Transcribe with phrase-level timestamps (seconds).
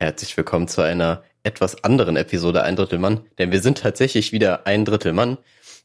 [0.00, 4.64] Herzlich willkommen zu einer etwas anderen Episode Ein Drittel Mann, denn wir sind tatsächlich wieder
[4.64, 5.38] ein Drittel Mann,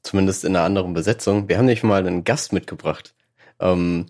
[0.04, 1.50] zumindest in einer anderen Besetzung.
[1.50, 3.16] Wir haben nämlich mal einen Gast mitgebracht.
[3.60, 4.06] Ähm,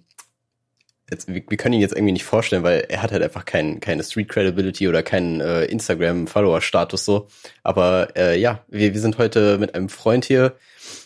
[1.09, 3.79] jetzt, wir, wir, können ihn jetzt irgendwie nicht vorstellen, weil er hat halt einfach kein,
[3.79, 7.29] keine Street Credibility oder keinen äh, Instagram-Follower-Status so.
[7.63, 10.57] Aber äh, ja, wir, wir sind heute mit einem Freund hier.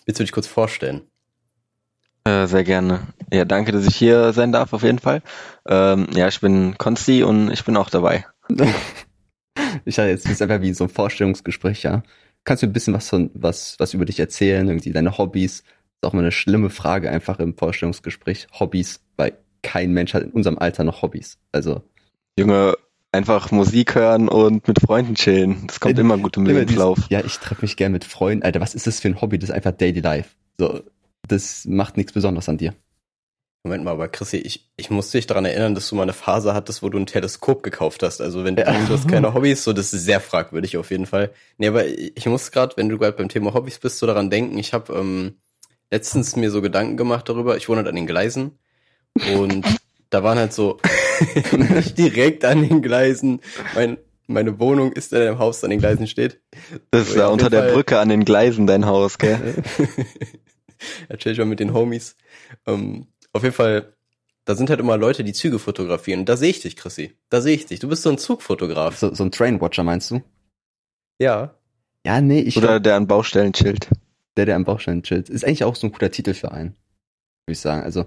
[0.05, 1.03] Willst du dich kurz vorstellen?
[2.23, 3.01] Äh, sehr gerne.
[3.31, 5.21] Ja, danke, dass ich hier sein darf, auf jeden Fall.
[5.67, 8.25] Ähm, ja, ich bin Konsti und ich bin auch dabei.
[9.85, 12.03] ich hatte jetzt ist einfach wie so ein Vorstellungsgespräch, ja.
[12.43, 15.63] Kannst du ein bisschen was von, was, was über dich erzählen, irgendwie deine Hobbys?
[15.97, 18.47] ist auch mal eine schlimme Frage einfach im Vorstellungsgespräch.
[18.59, 21.39] Hobbys, weil kein Mensch hat in unserem Alter noch Hobbys.
[21.51, 21.81] Also.
[22.39, 22.75] Junge,
[23.11, 25.65] einfach Musik hören und mit Freunden chillen.
[25.65, 26.99] Das kommt äh, immer gut im Lebenslauf.
[27.09, 28.43] Ja, ich treffe mich gern mit Freunden.
[28.43, 29.39] Alter, was ist das für ein Hobby?
[29.39, 30.35] Das ist einfach Daily Life.
[30.59, 30.81] So,
[31.27, 32.73] das macht nichts Besonderes an dir.
[33.67, 36.53] Moment mal, aber Chrissy, ich, ich muss dich daran erinnern, dass du mal eine Phase
[36.53, 38.21] hattest, wo du ein Teleskop gekauft hast.
[38.21, 38.73] Also wenn du, ja.
[38.89, 41.31] hast keine Hobbys, so das ist sehr fragwürdig auf jeden Fall.
[41.57, 44.57] Nee, aber ich muss gerade, wenn du gerade beim Thema Hobbys bist, so daran denken,
[44.57, 45.35] ich habe ähm,
[45.91, 48.57] letztens mir so Gedanken gemacht darüber, ich wohne halt an den Gleisen
[49.35, 49.65] und
[50.09, 50.79] da waren halt so
[51.51, 53.41] nicht direkt an den Gleisen.
[53.75, 56.39] Mein, meine Wohnung ist in einem Haus, an den Gleisen steht.
[56.91, 59.55] Das ist ja unter der Fall, Brücke an den Gleisen dein Haus, gell?
[61.17, 62.15] chill ich mal mit den Homies.
[62.65, 63.93] Ähm, auf jeden Fall,
[64.45, 66.25] da sind halt immer Leute, die Züge fotografieren.
[66.25, 67.17] da sehe ich dich, Chrissy.
[67.29, 67.79] Da sehe ich dich.
[67.79, 68.97] Du bist so ein Zugfotograf.
[68.97, 70.21] So, so ein Trainwatcher, meinst du?
[71.19, 71.55] Ja.
[72.05, 72.57] Ja, nee, ich.
[72.57, 73.89] Oder der an Baustellen chillt.
[74.37, 75.29] Der, der an Baustellen chillt.
[75.29, 76.69] Ist eigentlich auch so ein guter Titel für einen.
[77.45, 77.83] Würde ich sagen.
[77.83, 78.05] Also,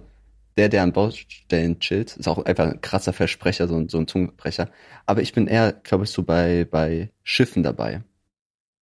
[0.56, 4.06] der, der an Baustellen chillt, ist auch einfach ein krasser Versprecher, so ein, so ein
[4.06, 4.70] Zungenbrecher.
[5.06, 8.02] Aber ich bin eher, glaube ich, so bei, bei Schiffen dabei.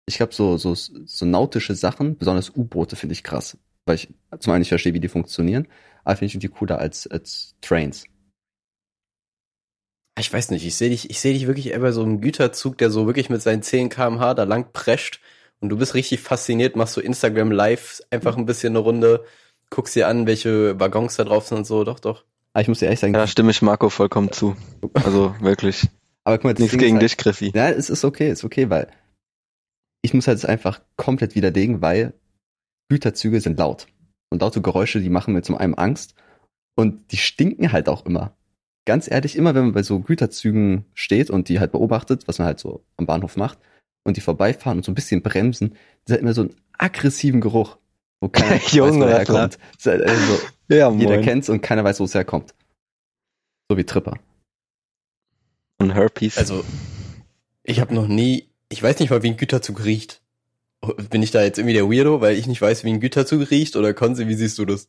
[0.07, 3.57] Ich glaube, so, so, so nautische Sachen, besonders U-Boote, finde ich krass.
[3.87, 5.69] Weil ich zum einen nicht verstehe, wie die funktionieren
[6.07, 8.05] aber finde ich irgendwie cooler als, als Trains.
[10.19, 12.79] Ich weiß nicht, ich sehe dich, ich sehe dich wirklich eher bei so einem Güterzug,
[12.79, 15.21] der so wirklich mit seinen 10 kmh da lang prescht
[15.61, 19.25] und du bist richtig fasziniert, machst so Instagram live einfach ein bisschen eine Runde,
[19.69, 22.25] guckst dir an, welche Waggons da drauf sind und so, doch, doch.
[22.53, 23.13] Aber ich muss dir ehrlich sagen.
[23.13, 24.57] Ja, stimme ich Marco vollkommen zu.
[24.95, 25.89] Also wirklich.
[26.23, 27.51] Aber guck mal, nichts gegen halt, dich, Chrissy.
[27.53, 28.89] Ja, es ist okay, ist okay, weil
[30.03, 32.15] ich muss halt einfach komplett widerlegen, weil
[32.89, 33.89] Güterzüge sind laut.
[34.31, 36.15] Und laute Geräusche, die machen mir zum einen Angst.
[36.75, 38.37] Und die stinken halt auch immer.
[38.85, 42.47] Ganz ehrlich, immer wenn man bei so Güterzügen steht und die halt beobachtet, was man
[42.47, 43.59] halt so am Bahnhof macht,
[44.05, 47.77] und die vorbeifahren und so ein bisschen bremsen, das hat immer so einen aggressiven Geruch,
[48.21, 49.59] wo keiner Junge, weiß, wo er herkommt.
[49.85, 52.55] Halt also, ja, jeder kennt's und keiner weiß, wo es herkommt.
[53.69, 54.19] So wie Tripper.
[55.79, 56.39] Und Herpes.
[56.39, 56.65] Also,
[57.65, 60.23] ich habe noch nie, ich weiß nicht mal, wie ein Güterzug riecht.
[61.11, 63.77] Bin ich da jetzt irgendwie der Weirdo, weil ich nicht weiß, wie ein Güterzug riecht?
[63.77, 64.89] Oder Konzi, wie siehst du das?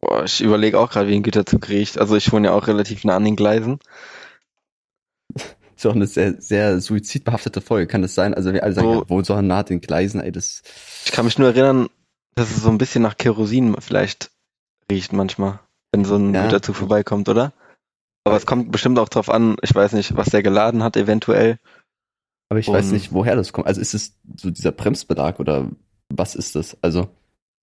[0.00, 1.98] Boah, ich überlege auch gerade, wie ein Güterzug riecht.
[1.98, 3.78] Also ich wohne ja auch relativ nah an den Gleisen.
[5.76, 8.34] ist auch eine sehr, sehr suizidbehaftete Folge, kann das sein?
[8.34, 10.62] Also wir alle sagen, so, ja, wo so nah an den Gleisen, ey, das.
[11.04, 11.88] Ich kann mich nur erinnern,
[12.34, 14.30] dass es so ein bisschen nach Kerosin vielleicht
[14.90, 15.60] riecht manchmal,
[15.92, 16.44] wenn so ein ja.
[16.44, 17.52] Güterzug vorbeikommt, oder?
[18.24, 21.58] Aber es kommt bestimmt auch drauf an, ich weiß nicht, was der geladen hat eventuell.
[22.54, 23.66] Aber ich und weiß nicht, woher das kommt.
[23.66, 25.68] Also ist es so dieser Bremsbelag oder
[26.08, 26.76] was ist das?
[26.82, 27.08] Also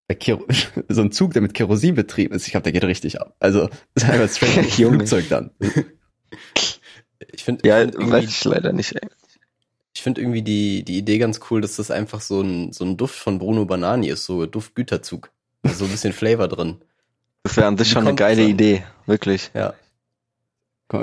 [0.89, 3.33] so ein Zug, der mit Kerosin betrieben ist, ich glaube, der geht richtig ab.
[3.39, 5.51] Also das ist einfach straight ein Flugzeug dann.
[7.31, 8.93] Ich finde, ja, find weiß ich leider nicht.
[8.93, 9.07] Ey.
[9.93, 12.97] Ich finde irgendwie die die Idee ganz cool, dass das einfach so ein so ein
[12.97, 15.31] Duft von Bruno Banani ist, so Duftgüterzug,
[15.63, 16.81] also so ein bisschen Flavor drin.
[17.43, 19.51] Das wäre an sich schon eine geile Idee, wirklich.
[19.53, 19.73] Ja.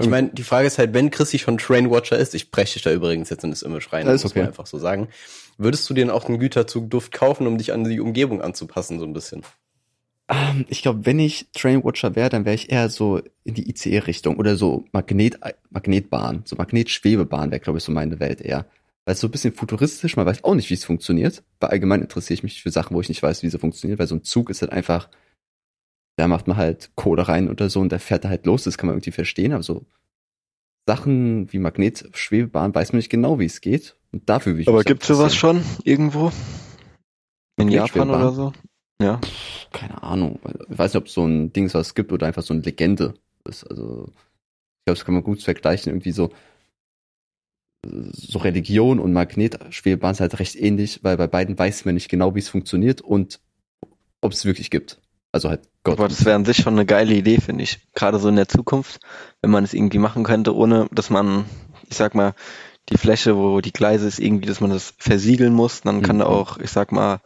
[0.00, 2.92] Ich meine, die Frage ist halt, wenn Chrissy schon Trainwatcher ist, ich breche dich da
[2.92, 4.40] übrigens jetzt in das Image rein, das muss okay.
[4.40, 5.08] man einfach so sagen,
[5.56, 9.12] würdest du dir auch einen Güterzugduft kaufen, um dich an die Umgebung anzupassen, so ein
[9.12, 9.42] bisschen?
[10.30, 13.68] Um, ähm, ich glaube, wenn ich Trainwatcher wäre, dann wäre ich eher so in die
[13.70, 15.38] ICE-Richtung oder so Magnet,
[15.70, 18.66] Magnetbahn, so Magnetschwebebahn wäre, glaube ich, so meine Welt eher.
[19.06, 21.42] Weil es so ein bisschen futuristisch, man weiß auch nicht, wie es funktioniert.
[21.60, 24.06] Weil allgemein interessiere ich mich für Sachen, wo ich nicht weiß, wie sie funktioniert, weil
[24.06, 25.08] so ein Zug ist halt einfach,
[26.18, 28.76] da macht man halt Kohle rein oder so und der fährt da halt los, das
[28.76, 29.86] kann man irgendwie verstehen, aber so
[30.88, 33.94] Sachen wie Magnetschwebebahn weiß man nicht genau, wie es geht.
[34.10, 36.32] Und dafür will ich Aber gibt's sowas schon irgendwo?
[37.58, 38.52] In Japan oder so?
[39.00, 39.20] Ja.
[39.70, 40.40] Keine Ahnung.
[40.70, 43.14] Ich weiß nicht, ob so ein Ding was gibt oder einfach so eine Legende
[43.44, 43.64] ist.
[43.64, 45.92] Also, ich glaube, das kann man gut vergleichen.
[45.92, 46.30] Irgendwie so,
[47.84, 52.34] so Religion und Magnetschwebebahn ist halt recht ähnlich, weil bei beiden weiß man nicht genau,
[52.34, 53.40] wie es funktioniert und
[54.22, 55.02] ob es wirklich gibt.
[55.32, 55.98] Also halt Gott.
[55.98, 57.80] Aber das wäre an sich schon eine geile Idee, finde ich.
[57.94, 59.00] Gerade so in der Zukunft,
[59.42, 61.44] wenn man es irgendwie machen könnte, ohne dass man,
[61.88, 62.34] ich sag mal,
[62.88, 65.82] die Fläche, wo die Gleise ist, irgendwie, dass man das versiegeln muss.
[65.82, 66.20] Dann kann mhm.
[66.20, 67.20] da auch, ich sag mal,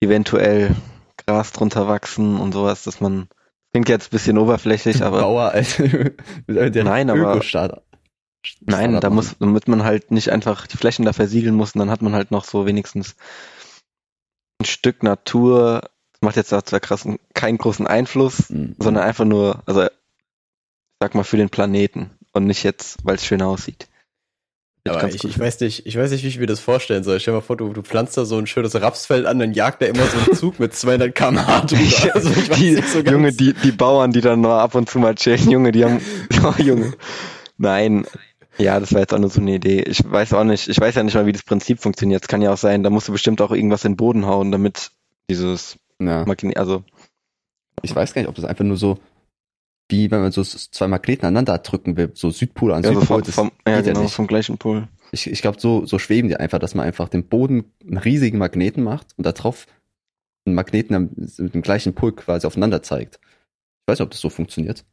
[0.00, 0.76] eventuell
[1.26, 3.28] Gras drunter wachsen und sowas, dass man
[3.72, 5.20] Klingt jetzt ein bisschen oberflächlich, aber.
[5.20, 6.14] Bauer, als der
[6.84, 7.40] Nein, aber.
[8.60, 11.90] Nein, da muss, damit man halt nicht einfach die Flächen da versiegeln muss, und dann
[11.90, 13.14] hat man halt noch so wenigstens
[14.60, 15.90] ein Stück Natur.
[16.20, 18.76] Macht jetzt zwar krass keinen großen Einfluss, Mhm.
[18.78, 19.90] sondern einfach nur, also ich
[21.00, 23.88] sag mal für den Planeten und nicht jetzt, weil es schön aussieht.
[24.86, 27.20] Find Aber ich, ich weiß nicht, ich weiß nicht, wie ich mir das vorstellen soll.
[27.20, 29.82] Stell dir mal vor, du, du pflanzt da so ein schönes Rapsfeld an, dann jagt
[29.82, 32.14] da immer so ein Zug mit 200 km/h drüber.
[32.14, 33.10] Also ich weiß die, nicht so ganz.
[33.10, 36.00] Junge, die, die Bauern, die dann nur ab und zu mal chillen, Junge, die haben,
[36.44, 36.94] oh, Junge.
[37.58, 38.06] Nein,
[38.56, 39.82] ja, das war jetzt auch nur so eine Idee.
[39.82, 42.22] Ich weiß auch nicht, ich weiß ja nicht mal, wie das Prinzip funktioniert.
[42.22, 44.50] Es kann ja auch sein, da musst du bestimmt auch irgendwas in den Boden hauen,
[44.50, 44.92] damit
[45.28, 46.24] dieses Ja.
[46.24, 46.82] Magnet, also,
[47.82, 48.98] Ich weiß gar nicht, ob das einfach nur so,
[49.88, 53.24] wie wenn man so zwei Magneten aneinander drücken will, so Südpol an also Südpol, vom,
[53.24, 54.14] das vom, ja, ja genau, nicht.
[54.14, 54.88] vom gleichen Pol.
[55.12, 58.38] Ich, ich glaube, so, so schweben die einfach, dass man einfach den Boden einen riesigen
[58.38, 59.66] Magneten macht und da drauf
[60.46, 63.16] einen Magneten mit dem gleichen Pol quasi aufeinander zeigt.
[63.16, 64.84] Ich weiß nicht, ob das so funktioniert.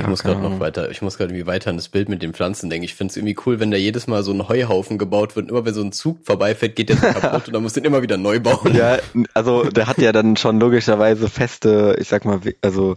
[0.00, 2.32] Ich muss gerade noch weiter, ich muss gerade irgendwie weiter an das Bild mit den
[2.32, 2.84] Pflanzen denken.
[2.84, 5.46] Ich finde es irgendwie cool, wenn da jedes Mal so ein Heuhaufen gebaut wird.
[5.46, 7.84] und Immer wenn so ein Zug vorbeifährt, geht der so kaputt und dann muss den
[7.84, 8.74] immer wieder neu bauen.
[8.74, 8.98] Ja,
[9.34, 12.96] also der hat ja dann schon logischerweise feste, ich sag mal, also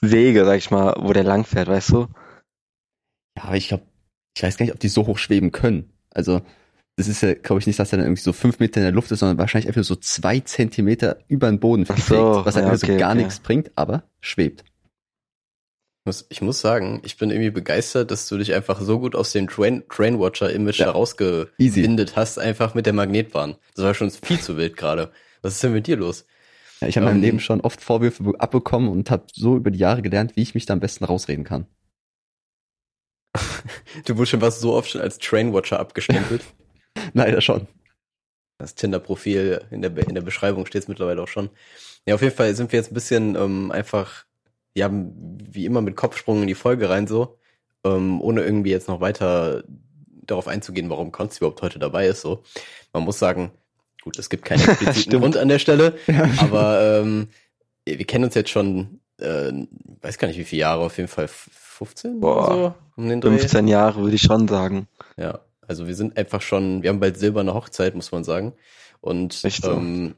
[0.00, 2.06] Wege, sag ich mal, wo der lang fährt, weißt du?
[3.36, 3.84] Ja, aber ich glaube,
[4.36, 5.92] ich weiß gar nicht, ob die so hoch schweben können.
[6.10, 6.42] Also,
[6.96, 8.92] das ist ja, glaube ich, nicht, dass er dann irgendwie so fünf Meter in der
[8.92, 12.64] Luft ist, sondern wahrscheinlich einfach so zwei Zentimeter über den Boden fliegt, so, was halt
[12.64, 13.18] ja, einfach so okay, gar okay.
[13.18, 14.64] nichts bringt, aber schwebt.
[16.04, 19.16] Ich muss, ich muss sagen, ich bin irgendwie begeistert, dass du dich einfach so gut
[19.16, 20.86] aus dem Train, Trainwatcher-Image Ja.
[20.88, 23.56] herausgewindet hast, einfach mit der Magnetbahn.
[23.74, 25.12] Das war schon viel zu wild gerade.
[25.40, 26.26] Was ist denn mit dir los?
[26.82, 27.22] Ja, ich habe in meinem Ähm.
[27.24, 30.54] Leben schon oft Vorwürfe be- abbekommen und habe so über die Jahre gelernt, wie ich
[30.54, 31.66] mich da am besten rausreden kann.
[34.04, 36.42] Du wurdest schon was so oft schon als Trainwatcher abgestempelt.
[37.14, 37.66] Leider schon.
[38.58, 41.48] Das Tinder-Profil in der, Be- in der Beschreibung steht es mittlerweile auch schon.
[42.06, 44.26] Ja, auf jeden Fall sind wir jetzt ein bisschen ähm, einfach,
[44.74, 47.38] ja, wie immer mit Kopfsprung in die Folge rein so,
[47.84, 49.64] ähm, ohne irgendwie jetzt noch weiter
[50.26, 52.22] darauf einzugehen, warum Konst überhaupt heute dabei ist.
[52.22, 52.42] So,
[52.92, 53.52] man muss sagen,
[54.02, 55.20] gut, es gibt keinen expliziten.
[55.20, 55.96] Grund an der Stelle,
[56.38, 57.28] aber ähm,
[57.84, 59.52] wir kennen uns jetzt schon, äh,
[60.00, 62.46] weiß gar nicht wie viele Jahre, auf jeden Fall 15 Boah.
[62.46, 63.38] oder so um den Dreh.
[63.38, 64.88] 15 Jahre würde ich schon sagen.
[65.16, 68.54] Ja, also wir sind einfach schon, wir haben bald silberne Hochzeit, muss man sagen.
[69.00, 70.14] Und Echt ähm,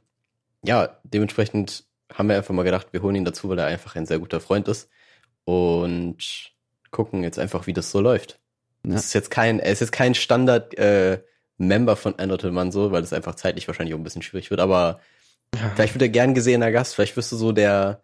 [0.62, 4.06] ja, dementsprechend haben wir einfach mal gedacht, wir holen ihn dazu, weil er einfach ein
[4.06, 4.88] sehr guter Freund ist.
[5.44, 6.16] Und
[6.90, 8.38] gucken jetzt einfach, wie das so läuft.
[8.84, 8.94] Ja.
[8.94, 11.20] Das ist jetzt kein, er ist jetzt kein Standard äh,
[11.58, 14.60] Member von Ein Mann so, weil das einfach zeitlich wahrscheinlich auch ein bisschen schwierig wird,
[14.60, 15.00] aber
[15.54, 15.70] Ja.
[15.74, 18.00] vielleicht wird er gern gesehener Gast, vielleicht wirst du so der,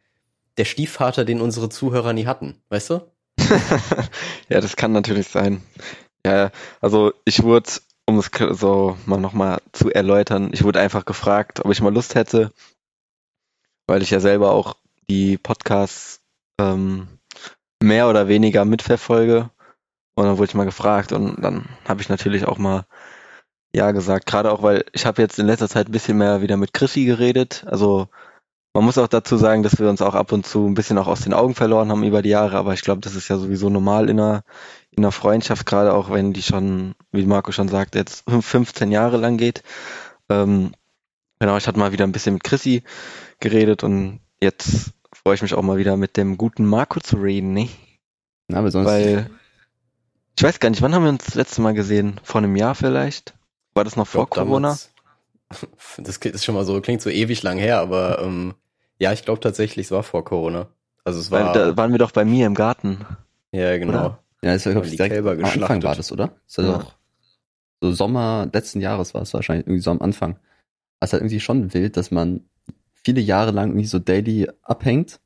[0.57, 3.01] der Stiefvater, den unsere Zuhörer nie hatten, weißt du?
[4.49, 5.63] ja, das kann natürlich sein.
[6.25, 6.51] Ja,
[6.81, 7.71] also ich wurde,
[8.07, 12.15] um es so mal nochmal zu erläutern, ich wurde einfach gefragt, ob ich mal Lust
[12.15, 12.53] hätte,
[13.87, 14.77] weil ich ja selber auch
[15.09, 16.21] die Podcasts
[16.59, 17.09] ähm,
[17.83, 19.51] mehr oder weniger mitverfolge.
[20.15, 22.85] Und dann wurde ich mal gefragt und dann habe ich natürlich auch mal
[23.75, 26.59] ja gesagt, gerade auch, weil ich habe jetzt in letzter Zeit ein bisschen mehr wieder
[26.59, 27.65] mit Chrissy geredet.
[27.67, 28.09] Also
[28.75, 31.07] man muss auch dazu sagen, dass wir uns auch ab und zu ein bisschen auch
[31.07, 33.69] aus den Augen verloren haben über die Jahre, aber ich glaube, das ist ja sowieso
[33.69, 34.45] normal in einer,
[34.91, 39.19] in einer Freundschaft, gerade auch wenn die schon, wie Marco schon sagt, jetzt 15 Jahre
[39.19, 39.63] lang geht.
[40.31, 40.73] Ähm,
[41.39, 42.83] genau, ich hatte mal wieder ein bisschen mit Chrissy
[43.43, 47.53] geredet und jetzt freue ich mich auch mal wieder mit dem guten Marco zu reden,
[47.53, 47.69] ne?
[48.49, 49.31] Na, aber sonst, Weil
[50.39, 52.19] ich weiß gar nicht, wann haben wir uns das letzte Mal gesehen?
[52.23, 53.35] Vor einem Jahr vielleicht?
[53.75, 54.69] War das noch vor glaub, Corona?
[54.69, 54.91] damals-
[55.99, 58.55] Das ist schon mal so, klingt so ewig lang her, aber ähm,
[58.99, 60.69] ja, ich glaube tatsächlich, es war vor Corona.
[61.05, 63.05] Also es Weil war, da waren wir doch bei mir im Garten.
[63.53, 63.93] ja genau.
[63.93, 64.19] oder?
[64.43, 66.33] ja, das war, glaube ich, direkt Kälber am Anfang war das, oder?
[66.47, 66.79] Das war Ja.
[66.79, 66.95] doch
[67.83, 70.39] so Sommer letzten Jahres war es wahrscheinlich irgendwie so am Anfang.
[71.01, 72.45] Also halt irgendwie schon wild, dass man
[73.05, 75.21] viele Jahre lang irgendwie so daily abhängt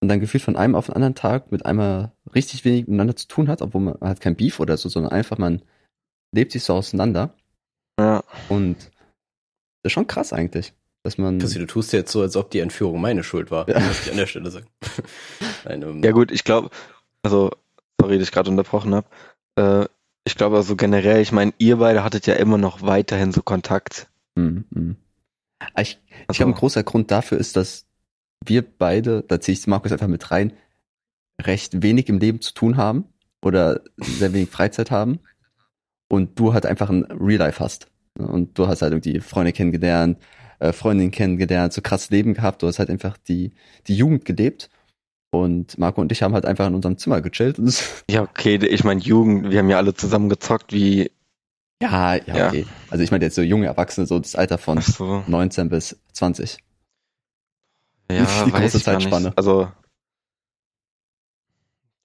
[0.00, 3.26] und dann gefühlt von einem auf den anderen Tag mit einmal richtig wenig miteinander zu
[3.28, 5.62] tun hat, obwohl man hat kein Beef oder so, sondern einfach man
[6.34, 7.34] lebt sich so auseinander
[7.98, 8.22] Ja.
[8.48, 8.76] und
[9.82, 10.72] das ist schon krass eigentlich,
[11.02, 13.68] dass man Chrissy, du tust jetzt so, als ob die Entführung meine Schuld war.
[13.68, 13.80] Ja.
[13.80, 14.66] Muss ich an der Stelle sagen.
[15.64, 16.70] Nein, ähm, Ja gut, ich glaube,
[17.22, 17.50] also,
[18.00, 19.06] sorry, dass ich gerade unterbrochen habe.
[19.56, 19.86] Äh,
[20.26, 24.08] ich glaube also generell, ich meine, ihr beide hattet ja immer noch weiterhin so Kontakt.
[24.36, 24.96] Mhm, mhm.
[25.78, 27.86] Ich, ich Also, glaube, ein großer Grund dafür ist, dass
[28.44, 30.52] wir beide, da ziehe ich Markus einfach mit rein,
[31.40, 33.06] recht wenig im Leben zu tun haben
[33.42, 35.20] oder sehr wenig Freizeit haben
[36.08, 37.88] und du halt einfach ein Real Life hast.
[38.18, 40.18] Und du hast halt irgendwie Freunde kennengelernt,
[40.60, 43.52] äh, Freundinnen kennengelernt, so krass Leben gehabt, du hast halt einfach die,
[43.86, 44.70] die Jugend gelebt.
[45.32, 47.58] Und Marco und ich haben halt einfach in unserem Zimmer gechillt.
[48.10, 51.10] Ja, okay, ich meine, Jugend, wir haben ja alle zusammen gezockt, wie,
[51.90, 52.48] ja, ja, Ja.
[52.48, 52.66] okay.
[52.90, 56.58] Also ich meine jetzt so junge Erwachsene, so das Alter von so, 19 bis 20.
[58.10, 59.26] ja, die weiß große Zeitspanne.
[59.28, 59.38] nicht.
[59.38, 59.70] Also,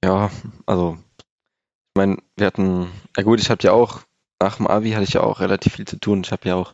[0.03, 0.31] Ja,
[0.65, 4.01] also, ich meine, wir hatten, ja gut, ich habe ja auch,
[4.41, 6.21] nach dem Abi hatte ich ja auch relativ viel zu tun.
[6.23, 6.73] Ich habe ja auch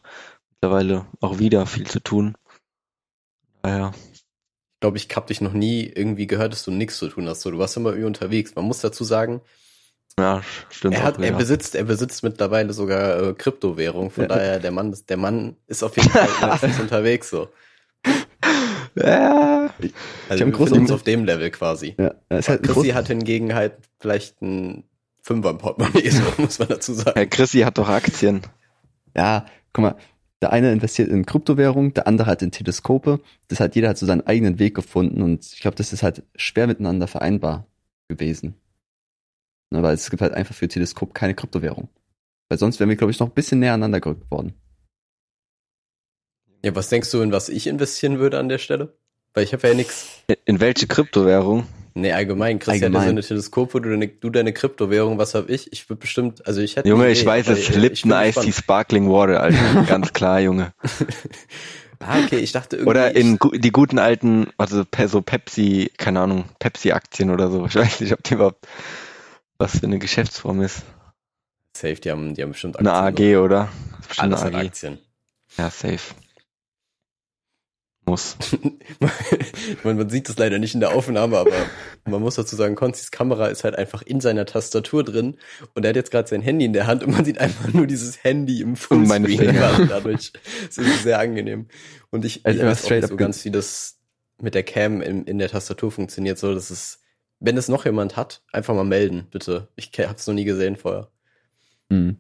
[0.52, 2.36] mittlerweile auch wieder viel zu tun.
[3.64, 3.92] Naja.
[4.14, 7.42] Ich glaube, ich habe dich noch nie irgendwie gehört, dass du nichts zu tun hast.
[7.42, 8.54] So, du warst immer irgendwie unterwegs.
[8.54, 9.42] Man muss dazu sagen,
[10.20, 14.12] Ja, stimmt er, auch hat, er besitzt, er besitzt mittlerweile sogar äh, Kryptowährung.
[14.12, 14.28] Von Ja.
[14.30, 17.30] daher, der Mann, ist- der Mann ist auf jeden Fall meistens unterwegs.
[17.30, 17.50] So,
[18.96, 19.70] Ja,
[20.30, 21.96] also einen wir großen- befinden uns auf dem Level quasi.
[22.00, 24.86] Ja, ist halt Chrissy hat hingegen halt vielleicht ein
[25.22, 27.12] Fünfer im Portemonnaie, so muss man dazu sagen.
[27.16, 28.42] Herr Chrissy hat doch Aktien.
[29.18, 29.96] ja, guck mal,
[30.42, 33.20] der eine investiert in Kryptowährung, der andere hat in Teleskope.
[33.50, 36.24] Das hat jeder hat so seinen eigenen Weg gefunden und ich glaube, das ist halt
[36.36, 37.66] schwer miteinander vereinbar
[38.08, 38.56] gewesen.
[39.75, 41.89] Ne, weil es gibt halt einfach für Teleskop keine Kryptowährung.
[42.50, 44.53] Weil sonst wären wir, glaube ich, noch ein bisschen näher aneinander gerückt worden.
[46.63, 48.98] Ja, was denkst du, in was ich investieren würde an der Stelle?
[49.34, 50.08] Weil ich habe ja nichts.
[50.46, 51.67] In welche Kryptowährung?
[51.94, 52.60] Nee, allgemein.
[52.60, 53.05] Chris hat ja Allgemein.
[53.05, 55.72] so eine Teleskope, du deine, du deine Kryptowährung, was hab ich?
[55.74, 56.89] Ich würde bestimmt, also ich hätte.
[56.89, 58.51] Junge, ich Idee, weiß es, Lipton Ice Tea.
[58.51, 59.84] Sparkling Water, Alter.
[59.88, 60.74] Ganz klar, Junge.
[62.00, 62.89] Ah, okay, ich dachte irgendwie.
[62.89, 67.65] Oder in ich, gu- die guten alten, also so Pepsi, keine Ahnung, Pepsi-Aktien oder so.
[67.65, 68.67] Ich weiß nicht, ob die überhaupt
[69.58, 70.84] was für eine Geschäftsform ist.
[71.76, 73.36] Safe, die haben, die haben bestimmt Eine Aktien.
[73.38, 73.70] AG, oder?
[74.08, 74.66] Bestimmt Alles eine AG.
[74.66, 74.98] Aktien.
[75.58, 76.00] Ja, safe.
[78.08, 78.38] Muss.
[79.84, 81.56] man, man sieht das leider nicht in der Aufnahme, aber
[82.06, 85.38] man muss dazu sagen, Konzis Kamera ist halt einfach in seiner Tastatur drin
[85.74, 87.88] und er hat jetzt gerade sein Handy in der Hand und man sieht einfach nur
[87.88, 90.34] dieses Handy im Und meine Fullscreen dadurch.
[90.68, 91.68] Das ist sehr angenehm.
[92.12, 93.98] Und ich, Also ich weiß auch nicht so ganz, wie das
[94.40, 96.38] mit der Cam in, in der Tastatur funktioniert.
[96.38, 97.00] So, das ist,
[97.46, 99.68] wenn es noch jemand hat, einfach mal melden, bitte.
[99.75, 101.10] Ich hab's noch nie gesehen vorher.
[101.92, 102.18] Hm.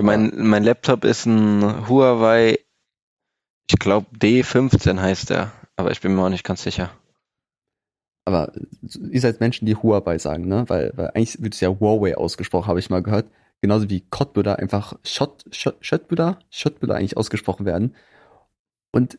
[0.00, 2.58] Mein, mein Laptop ist ein Huawei,
[3.70, 6.90] ich glaube D15 heißt der, aber ich bin mir auch nicht ganz sicher.
[8.24, 8.52] Aber
[9.10, 10.64] ihr seid Menschen, die Huawei sagen, ne?
[10.68, 13.30] Weil, weil eigentlich wird es ja Huawei ausgesprochen, habe ich mal gehört.
[13.60, 17.94] Genauso wie Kottbüder einfach Schott, Schott, Schöttbüder, Schöttbüder eigentlich ausgesprochen werden.
[18.92, 19.18] Und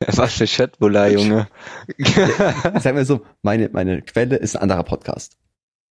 [0.06, 1.48] Was für Chatbulla, Junge.
[2.80, 5.36] sagen wir so, meine, meine Quelle ist ein anderer Podcast.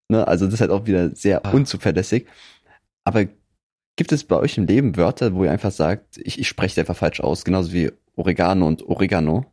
[0.10, 0.28] Ne?
[0.28, 1.52] Also das ist halt auch wieder sehr Ah.
[1.52, 2.28] unzuverlässig.
[3.06, 3.26] Aber
[3.96, 6.96] gibt es bei euch im Leben Wörter, wo ihr einfach sagt, ich, ich spreche einfach
[6.98, 9.46] falsch aus, genauso wie Oregano und Oregano?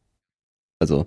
[0.80, 1.06] Also,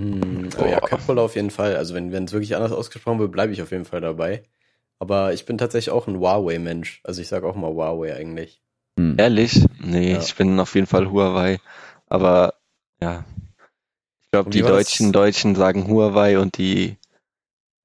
[0.00, 0.80] Hm, aber ja.
[0.80, 1.76] Cutbuller auf jeden Fall.
[1.76, 4.42] Also wenn wenn es wirklich anders ausgesprochen wird, bleibe ich auf jeden Fall dabei.
[4.98, 7.00] Aber ich bin tatsächlich auch ein Huawei-Mensch.
[7.04, 8.60] Also ich sage auch mal Huawei eigentlich.
[8.98, 9.16] Hm.
[9.18, 9.64] Ehrlich?
[9.80, 10.18] Nee, Ja.
[10.20, 11.58] ich bin auf jeden Fall Huawei.
[12.06, 12.54] Aber
[13.00, 13.24] ja.
[14.22, 16.96] Ich glaube, die deutschen Deutschen sagen Huawei und die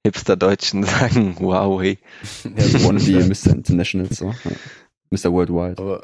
[0.05, 1.97] Hipster-Deutschen sagen Huawei.
[2.43, 2.49] Ja,
[2.83, 3.25] Wannabe ungefähr.
[3.25, 3.55] Mr.
[3.55, 4.33] International, so.
[5.11, 5.31] Mr.
[5.31, 5.81] Worldwide.
[5.81, 6.03] aber,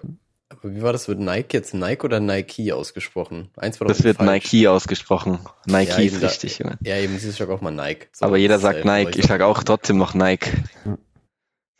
[0.49, 1.07] aber wie war das?
[1.07, 3.49] Wird Nike jetzt Nike oder Nike ausgesprochen?
[3.57, 4.51] Eins war doch Das wird falsch.
[4.53, 5.39] Nike ausgesprochen.
[5.65, 6.77] Nike Ja, ist richtig, Junge.
[6.81, 8.07] Ja, eben, sie sagt auch mal Nike.
[8.11, 9.19] So, Aber jeder sagt Nike.
[9.19, 10.51] Ich sag auch trotzdem noch Nike.
[10.85, 10.97] Ja.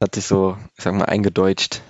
[0.02, 1.82] Hat sich so, ich sag mal, eingedeutscht.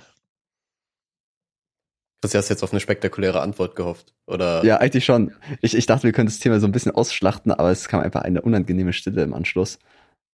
[2.22, 4.14] Chris, du hast jetzt auf eine spektakuläre Antwort gehofft.
[4.26, 4.64] Oder?
[4.64, 5.32] Ja, eigentlich schon.
[5.60, 8.22] Ich, ich dachte, wir können das Thema so ein bisschen ausschlachten, aber es kam einfach
[8.22, 9.78] eine unangenehme Stille im Anschluss.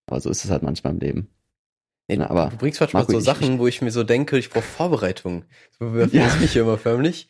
[0.06, 1.28] Aber so ist es halt manchmal im Leben.
[2.08, 4.38] Nee, Na, aber du bringst manchmal Marco, so ich- Sachen, wo ich mir so denke,
[4.38, 5.44] ich brauche Vorbereitung.
[5.78, 6.40] Du überfällst Ja.
[6.40, 7.28] mich hier immer förmlich.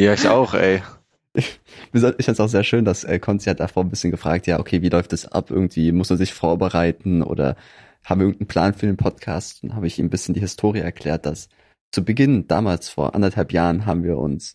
[0.00, 0.82] Ja, ich auch, ey.
[1.34, 1.58] ich
[1.92, 4.82] fand es auch sehr schön, dass äh, Konzi hat davor ein bisschen gefragt, ja, okay,
[4.82, 5.50] wie läuft das ab?
[5.50, 7.56] Irgendwie muss man sich vorbereiten oder
[8.04, 9.62] haben wir irgendeinen Plan für den Podcast?
[9.62, 11.48] Dann habe ich ihm ein bisschen die Historie erklärt, dass
[11.92, 14.54] zu Beginn, damals vor anderthalb Jahren, haben wir uns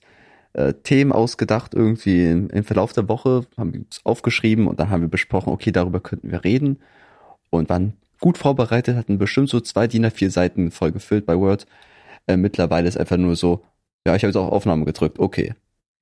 [0.53, 4.89] äh, Themen ausgedacht, irgendwie im, im Verlauf der Woche, haben wir uns aufgeschrieben und dann
[4.89, 6.79] haben wir besprochen, okay, darüber könnten wir reden
[7.49, 11.65] und waren gut vorbereitet, hatten bestimmt so zwei DIN A4 Seiten voll gefüllt bei Word.
[12.27, 13.63] Äh, mittlerweile ist einfach nur so,
[14.05, 15.53] ja, ich habe jetzt auch Aufnahme gedrückt, okay.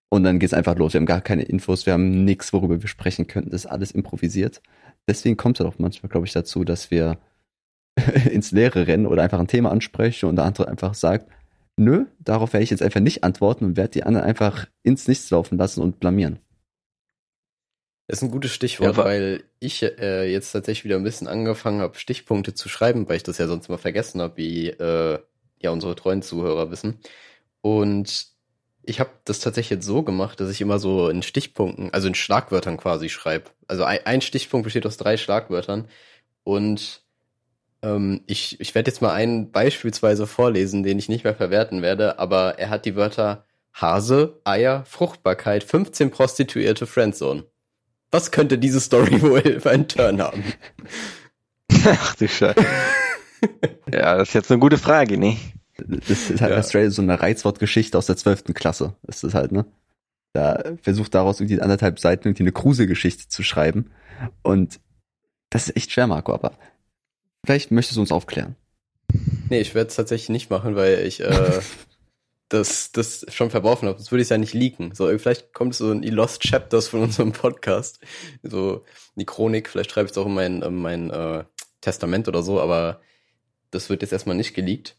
[0.09, 0.93] Und dann geht's einfach los.
[0.93, 3.51] Wir haben gar keine Infos, wir haben nichts, worüber wir sprechen könnten.
[3.51, 4.61] Das ist alles improvisiert.
[5.07, 7.17] Deswegen kommt es auch manchmal, glaube ich, dazu, dass wir
[8.31, 11.29] ins Leere rennen oder einfach ein Thema ansprechen und der andere einfach sagt,
[11.77, 15.29] nö, darauf werde ich jetzt einfach nicht antworten und werde die anderen einfach ins Nichts
[15.29, 16.39] laufen lassen und blamieren.
[18.07, 21.81] Das ist ein gutes Stichwort, Ja, weil ich äh, jetzt tatsächlich wieder ein bisschen angefangen
[21.81, 25.19] habe, Stichpunkte zu schreiben, weil ich das ja sonst immer vergessen habe, wie äh,
[25.61, 26.99] ja unsere treuen Zuhörer wissen.
[27.61, 28.27] Und
[28.83, 32.15] ich habe das tatsächlich jetzt so gemacht, dass ich immer so in Stichpunkten, also in
[32.15, 33.51] Schlagwörtern quasi schreibe.
[33.67, 35.89] Also ein, ein Stichpunkt besteht aus drei Schlagwörtern.
[36.43, 37.01] Und
[37.81, 42.19] ähm, ich, ich werde jetzt mal einen beispielsweise vorlesen, den ich nicht mehr verwerten werde,
[42.19, 47.45] aber er hat die Wörter Hase, Eier, Fruchtbarkeit, 15 Prostituierte, Friendzone.
[48.11, 50.43] Was könnte diese Story wohl für einen Turn haben?
[51.85, 52.65] Ach du Scheiße.
[53.93, 55.37] ja, das ist jetzt eine gute Frage, ne?
[55.77, 56.63] Das ist halt Ja.
[56.63, 58.95] straight so eine Reizwortgeschichte aus der zwölften Klasse.
[59.07, 59.65] Ist das halt, ne?
[60.33, 63.89] da versucht daraus irgendwie anderthalb Seiten irgendwie eine Kruse-Geschichte zu schreiben.
[64.43, 64.79] Und
[65.49, 66.51] das ist echt schwer, Marco, aber
[67.47, 68.57] vielleicht möchtest du uns aufklären.
[69.49, 71.61] Nee, ich werde es tatsächlich nicht machen, weil ich äh,
[72.49, 73.97] das, das schon verworfen habe.
[73.97, 74.93] Das würde ich ja nicht leaken.
[74.93, 78.01] So, vielleicht kommt so in die Lost Chapters von unserem Podcast.
[78.43, 78.83] So
[79.15, 81.45] die Chronik, vielleicht schreibe ich es auch in mein, in mein äh,
[81.79, 82.99] Testament oder so, aber
[83.71, 84.97] das wird jetzt erstmal nicht geleakt.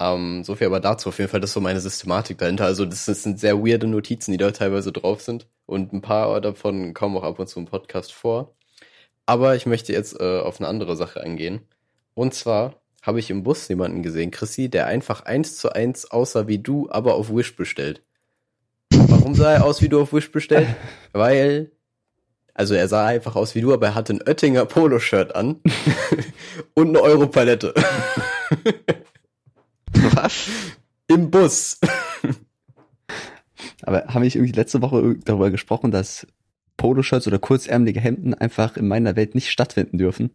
[0.00, 1.10] Ähm, so viel aber dazu.
[1.10, 2.64] Auf jeden Fall, das ist so meine Systematik dahinter.
[2.64, 5.46] Also, das, das sind sehr weirde Notizen, die da teilweise drauf sind.
[5.66, 8.56] Und ein paar davon kommen auch ab und zu im Podcast vor.
[9.26, 11.60] Aber ich möchte jetzt äh, auf eine andere Sache eingehen.
[12.14, 16.46] Und zwar habe ich im Bus jemanden gesehen, Chrissy, der einfach eins zu eins aussah
[16.46, 18.02] wie du, aber auf Wish bestellt.
[18.90, 20.68] Warum sah er aus wie du auf Wish bestellt?
[21.12, 21.72] Weil,
[22.54, 25.60] also er sah einfach aus wie du, aber er hatte ein Oettinger Poloshirt an
[26.74, 27.74] und eine Europalette.
[29.92, 30.48] Was?
[31.08, 31.78] Im Bus.
[33.82, 36.26] Aber haben wir nicht irgendwie letzte Woche darüber gesprochen, dass
[36.82, 40.30] Poloshirts oder kurzärmelige Hemden einfach in meiner Welt nicht stattfinden dürfen?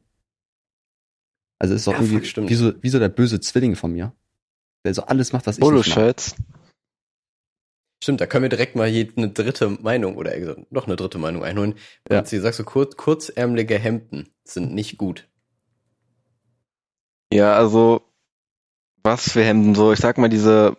[1.60, 4.14] Also ist doch Ja, irgendwie fuck, wie so, wie so der böse Zwilling von mir.
[4.86, 5.84] Der so alles macht, was ich nicht mag.
[5.84, 6.36] Poloshirts.
[8.02, 10.32] Stimmt, da können wir direkt mal hier eine dritte Meinung oder
[10.70, 11.74] noch eine dritte Meinung einholen.
[12.10, 12.20] Ja.
[12.20, 15.28] Und sie sagt so kurz, kurzärmelige Hemden sind nicht gut.
[17.34, 18.04] Ja, also
[19.04, 19.92] was für Hemden so?
[19.92, 20.78] Ich sag mal diese,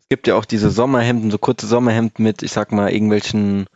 [0.00, 3.66] es gibt ja auch diese Sommerhemden, so kurze Sommerhemden mit, ich sag mal irgendwelchen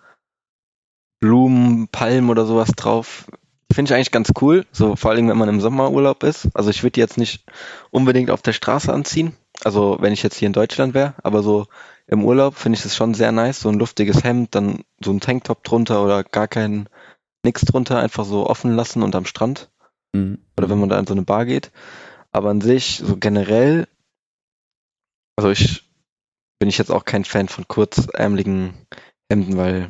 [1.22, 3.26] Blumen, Palmen oder sowas drauf.
[3.72, 6.48] Finde ich eigentlich ganz cool, so vor allem wenn man im Sommerurlaub ist.
[6.52, 7.46] Also ich würde die jetzt nicht
[7.92, 11.68] unbedingt auf der Straße anziehen, also wenn ich jetzt hier in Deutschland wäre, aber so
[12.08, 15.20] im Urlaub finde ich das schon sehr nice, so ein luftiges Hemd, dann so ein
[15.20, 16.88] Tanktop drunter oder gar kein
[17.44, 19.70] nix drunter, einfach so offen lassen und am Strand
[20.14, 20.38] Mhm.
[20.58, 21.70] oder wenn man da in so eine Bar geht.
[22.32, 23.86] Aber an sich, so generell,
[25.36, 25.88] also ich
[26.58, 28.74] bin ich jetzt auch kein Fan von kurzärmeligen
[29.30, 29.88] Hemden, weil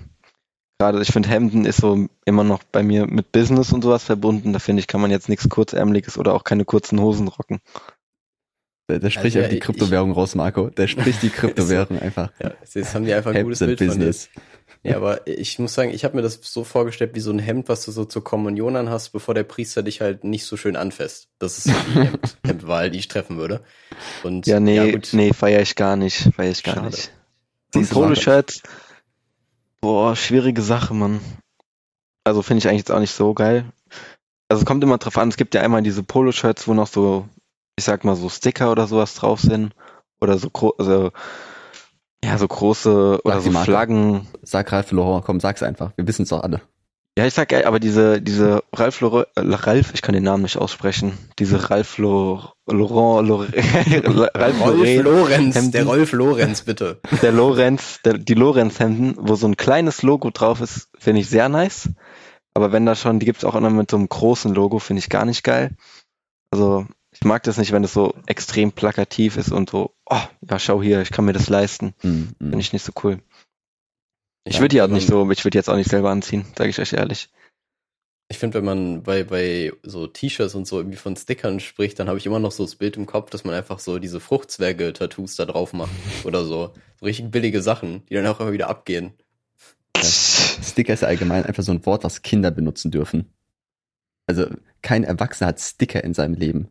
[0.82, 4.52] gerade ich finde Hemden ist so immer noch bei mir mit Business und sowas verbunden.
[4.52, 7.60] Da finde ich, kann man jetzt nichts kurzärmeliges oder auch keine kurzen Hosen rocken.
[8.90, 10.68] Der, der spricht Also, einfach die ja, Kryptowährung raus, Marco.
[10.70, 12.30] Der spricht die Kryptowährung einfach.
[12.42, 13.94] Ja, jetzt haben die einfach ein Hemd gutes Bild von dir.
[13.94, 14.28] Business.
[14.82, 17.68] Ja, aber ich muss sagen, ich habe mir das so vorgestellt wie so ein Hemd,
[17.68, 20.74] was du so zur Kommunion an hast, bevor der Priester dich halt nicht so schön
[20.74, 21.28] anfasst.
[21.38, 23.60] Das ist so die Hemd, Hemdwahl, die ich treffen würde.
[24.24, 25.10] Und Ja, nee, gut.
[25.12, 26.30] nee, feiere ich gar nicht.
[26.34, 26.86] Feiere ich gar Schade.
[26.88, 27.12] nicht.
[27.74, 27.94] Marco?
[27.94, 28.62] Poloshirts,
[29.82, 31.20] boah, schwierige Sache, Mann.
[32.24, 33.66] Also finde ich eigentlich jetzt auch nicht so geil.
[34.48, 37.28] Also es kommt immer drauf an, es gibt ja einmal diese Poloshirts, wo noch so,
[37.76, 39.74] ich sag mal so Sticker oder sowas drauf sind.
[40.20, 41.10] Oder so, also,
[42.24, 43.70] ja, so große oder die so Marke.
[43.70, 44.28] Flaggen.
[44.42, 45.92] Sag Ralf Lauren, komm, sag's einfach.
[45.96, 46.60] Wir wissen's doch alle.
[47.18, 50.44] Ja, ich sag, ey, aber diese, diese Ralf Lauren, äh, Ralf, ich kann den Namen
[50.44, 51.12] nicht aussprechen.
[51.38, 53.54] Diese Ralf Laurent, Laurent, Laurent
[54.34, 55.72] Ralf Rolf Lorenz, Hemden.
[55.72, 57.00] der Rolf Lorenz, bitte.
[57.20, 61.50] der Lorenz, der, die Lorenz-Hemden, wo so ein kleines Logo drauf ist, finde ich sehr
[61.50, 61.90] nice.
[62.54, 65.10] Aber wenn da schon, die gibt's auch immer mit so einem großen Logo, finde ich
[65.10, 65.76] gar nicht geil.
[66.50, 70.58] Also, ich mag das nicht, wenn es so extrem plakativ ist und so, oh, ja,
[70.58, 71.92] schau hier, ich kann mir das leisten.
[72.02, 72.30] Mhm.
[72.38, 73.18] Finde ich nicht so cool.
[74.44, 76.44] Ich Ja, würde die auch wenn nicht so, ich würde jetzt auch nicht selber anziehen,
[76.56, 77.28] sage ich euch ehrlich.
[78.28, 82.08] Ich finde, wenn man bei, bei so T-Shirts und so irgendwie von Stickern spricht, dann
[82.08, 85.36] habe ich immer noch so das Bild im Kopf, dass man einfach so diese Fruchtzwerge-Tattoos
[85.36, 85.90] da drauf macht.
[86.24, 86.72] Oder so.
[86.98, 89.12] So richtig billige Sachen, die dann auch immer wieder abgehen.
[90.02, 93.32] Sticker ist ja allgemein einfach so ein Wort, was Kinder benutzen dürfen.
[94.26, 94.46] Also
[94.80, 96.68] kein Erwachsener hat Sticker in seinem Leben.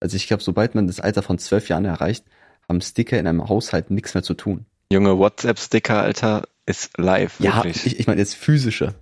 [0.00, 2.24] Also ich glaube, sobald man das Alter von zwölf Jahren erreicht,
[2.68, 4.64] haben Sticker in einem Haushalt nichts mehr zu tun.
[4.90, 7.86] Junge, WhatsApp-Sticker, Alter, ist live, wirklich.
[7.86, 8.94] ich, ich meine jetzt physische.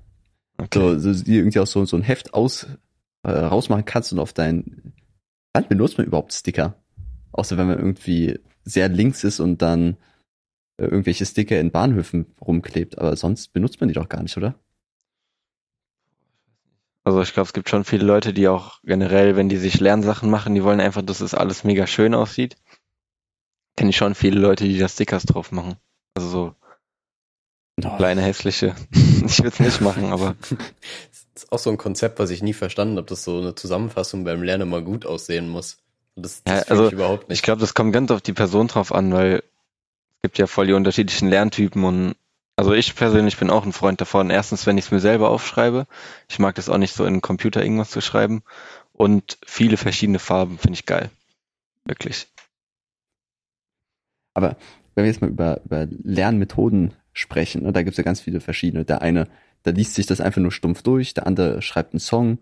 [0.58, 0.78] okay.
[0.78, 2.66] So, so die irgendwie auch so, so ein Heft aus
[3.22, 4.92] äh, rausmachen kannst und auf dein
[5.52, 6.82] Wann benutzt man überhaupt Sticker?
[7.32, 9.96] Außer wenn man irgendwie sehr links ist und dann
[10.78, 12.98] äh, irgendwelche Sticker in Bahnhöfen rumklebt.
[12.98, 14.54] Aber sonst benutzt man die doch gar nicht, oder?
[17.04, 20.30] Also ich glaube, es gibt schon viele Leute, die auch generell, wenn die sich Lernsachen
[20.30, 22.56] machen, die wollen einfach, dass es alles mega schön aussieht.
[23.76, 25.76] Kenne ich schon viele Leute, die da Stickers drauf machen.
[26.14, 26.54] Also so
[27.84, 28.74] Oh, kleine hässliche.
[29.26, 30.52] ich würde es nicht machen, aber Das
[31.44, 34.42] ist auch so ein Konzept, was ich nie verstanden habe, dass so eine Zusammenfassung beim
[34.42, 35.78] Lernen mal gut aussehen muss.
[36.14, 37.42] Und Das, das Ja, also, ich überhaupt ich nicht.
[37.42, 39.42] glaube, das kommt ganz auf die Person drauf an, weil
[40.16, 42.14] es gibt ja voll die unterschiedlichen Lerntypen und
[42.54, 44.28] also ich persönlich bin auch ein Freund davon.
[44.28, 45.86] Erstens, wenn ich es mir selber aufschreibe.
[46.28, 48.42] Ich mag das auch nicht so in den Computer irgendwas zu schreiben.
[48.92, 51.10] Und viele verschiedene Farben finde ich geil.
[51.86, 52.28] Wirklich.
[54.34, 54.56] Aber
[54.94, 58.40] wenn wir jetzt mal über, über Lernmethoden sprechen, ne, da gibt es ja ganz viele
[58.40, 58.84] verschiedene.
[58.84, 59.28] Der eine,
[59.62, 62.38] da liest sich das einfach nur stumpf durch, der andere schreibt einen Song,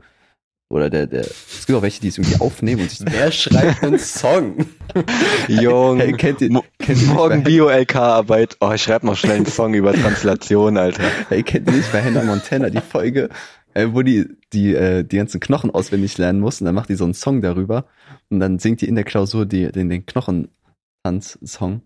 [0.73, 3.01] Oder der, der, es gibt auch welche, die es irgendwie aufnehmen und sich.
[3.05, 4.67] Wer schreibt einen Song?
[5.49, 8.57] Jung, Hey, kennt ihr, kennt morgen bei, Bio-LK-Arbeit.
[8.61, 11.03] Oh, ich schreib noch schnell einen Song über Translation, Alter.
[11.29, 13.31] hey, kennt ihr nicht bei Hannah Montana die Folge,
[13.75, 16.95] äh, wo die, die, äh, die ganzen Knochen auswendig lernen muss und dann macht die
[16.95, 17.87] so einen Song darüber
[18.29, 21.83] und dann singt die in der Klausur die, den, den Knochentanz-Song.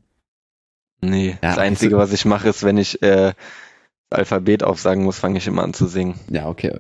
[1.11, 3.35] Nee, Ja, das Einzige, was ich mache, ist, wenn ich äh,
[4.11, 6.19] das Alphabet aufsagen muss, fange ich immer an zu singen.
[6.31, 6.77] Ja, okay.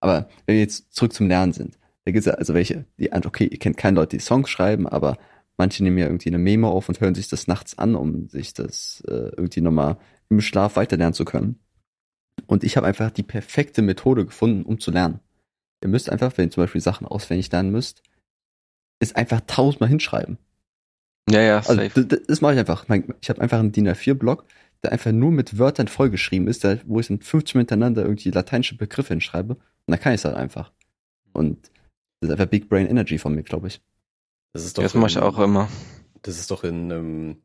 [0.00, 3.46] Aber wenn wir jetzt zurück zum Lernen sind, da gibt's ja also welche, die, okay,
[3.46, 5.18] ihr kennt keine Leute, die Songs schreiben, aber
[5.56, 8.54] manche nehmen ja irgendwie eine Memo auf und hören sich das nachts an, um sich
[8.54, 9.98] das äh, irgendwie nochmal
[10.30, 11.58] im Schlaf weiterlernen zu können.
[12.46, 15.20] Und ich habe einfach die perfekte Methode gefunden, um zu lernen.
[15.82, 18.02] Ihr müsst einfach, wenn ihr zum Beispiel Sachen auswendig lernen müsst,
[19.00, 20.38] ist einfach tausendmal hinschreiben.
[21.30, 22.04] Ja, ja, Also safe.
[22.04, 22.86] das, das mache ich einfach.
[23.20, 24.44] Ich habe einfach einen DIN A4-Block,
[24.82, 28.76] der einfach nur mit Wörtern vollgeschrieben ist, wo ich dann 50 Mal hintereinander irgendwie lateinische
[28.76, 29.54] Begriffe hinschreibe.
[29.54, 30.72] Und dann kann ich es halt einfach.
[31.32, 31.70] Und
[32.20, 33.80] das ist einfach Big Brain Energy von mir, glaube ich.
[34.52, 35.68] Das ist doch Das mache ich auch immer.
[36.22, 37.36] Das ist doch in, ähm,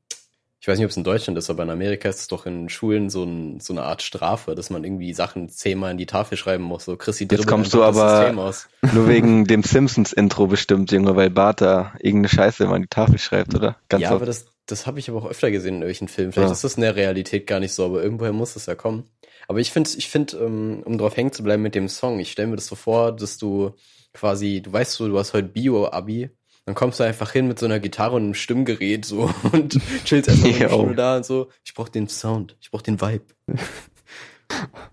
[0.64, 2.70] ich weiß nicht, ob es in Deutschland ist, aber in Amerika ist es doch in
[2.70, 6.38] Schulen so, ein, so eine Art Strafe, dass man irgendwie Sachen zehnmal in die Tafel
[6.38, 6.86] schreiben muss.
[6.86, 8.32] So, Chrissy, Jetzt kommst du aber-.
[8.94, 13.20] Nur wegen dem Simpsons-Intro bestimmt, Junge, weil Bart da irgendeine Scheiße immer an die Tafel
[13.20, 13.76] schreibt, oder?
[13.90, 14.16] Ganz ja, oft.
[14.16, 16.32] aber das, das habe ich aber auch öfter gesehen in irgendwelchen Filmen.
[16.32, 16.54] Vielleicht Ja.
[16.54, 19.04] ist das in der Realität gar nicht so, aber irgendwoher muss es ja kommen.
[19.50, 22.32] Aber ich finde, ich finde, ähm, um drauf hängen zu bleiben mit dem Song, ich
[22.32, 23.74] stelle mir das so vor, dass du
[24.14, 26.30] quasi, du weißt so, du hast heute Bio-Abi,
[26.66, 30.30] dann kommst du einfach hin mit so einer Gitarre und einem Stimmgerät so und chillst
[30.30, 30.70] einfach Jo.
[30.70, 31.50] Schule da und so.
[31.66, 33.26] Ich brauch den Sound, ich brauch den Vibe.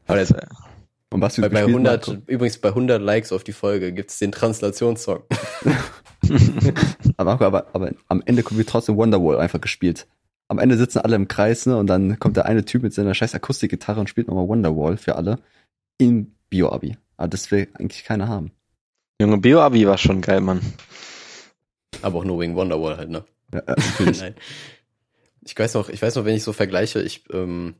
[0.07, 0.33] Aber das,
[1.13, 2.23] Und was du bei, bei gespielt 100, Marco?
[2.27, 5.23] übrigens bei 100 Likes auf die Folge gibt's den Translationssong.
[7.17, 10.07] Aber, aber, aber am Ende wird trotzdem Wonderwall einfach gespielt.
[10.49, 13.15] Am Ende sitzen alle im Kreis, ne, und dann kommt der eine Typ mit seiner
[13.15, 15.39] scheiß Akustikgitarre und spielt nochmal Wonderwall für alle
[15.99, 16.97] in Bio-Abi.
[17.17, 18.53] Aber das will eigentlich keiner haben.
[19.21, 20.61] Junge, Bio-Abi war schon geil, Mann.
[22.03, 23.25] Aber auch nur wegen Wonderwall halt, ne?
[23.53, 23.77] Ja, äh.
[24.19, 24.35] Nein.
[25.45, 27.75] Ich weiß noch, ich weiß noch, wenn ich so vergleiche, ich, ähm,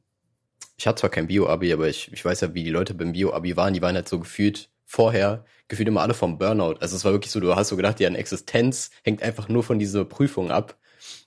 [0.77, 3.57] ich hatte zwar kein Bio-Abi, aber ich, ich weiß ja, wie die Leute beim Bio-Abi
[3.57, 6.77] waren, die waren halt so gefühlt vorher, gefühlt immer alle vom Burnout.
[6.81, 9.79] Also es war wirklich so, du hast so gedacht, deren Existenz hängt einfach nur von
[9.79, 10.77] dieser Prüfung ab.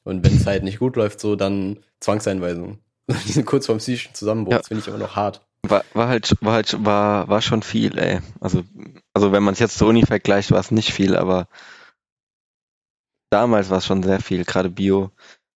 [0.04, 2.80] Und wenn es halt nicht gut läuft, so dann Zwangseinweisung.
[3.08, 4.58] Die sind kurz vorm psychischen Zusammenbruch, Ja.
[4.60, 5.46] das finde ich immer noch hart.
[5.66, 8.20] War, war halt, war halt, war, war schon viel, ey.
[8.42, 8.64] Also,
[9.14, 11.48] also wenn man es jetzt zur Uni vergleicht, war es nicht viel, aber
[13.34, 15.12] damals war es schon sehr viel, gerade Bio.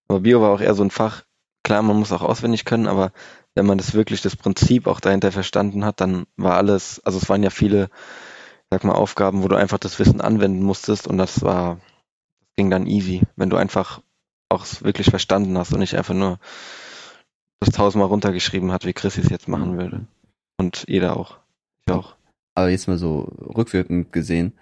[0.08, 1.24] Aber Bio war auch eher so ein Fach,
[1.64, 3.12] klar, man muss auch auswendig können, aber
[3.54, 7.30] wenn man das wirklich, das Prinzip auch dahinter verstanden hat, dann war alles, also es
[7.30, 7.90] waren ja viele,
[8.72, 11.76] sag mal, Aufgaben, wo du einfach das Wissen anwenden musstest und das war,
[12.40, 14.02] das ging dann easy, wenn du einfach
[14.50, 16.40] auch es wirklich verstanden hast und nicht einfach nur
[17.60, 20.08] das tausendmal runtergeschrieben hat, wie Chris es jetzt machen würde.
[20.58, 21.38] Und jeder auch.
[21.88, 22.16] Ich auch.
[22.56, 24.54] Aber jetzt mal so rückwirkend gesehen,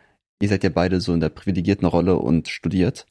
[0.42, 3.06] ihr seid ja beide so in der privilegierten Rolle und studiert.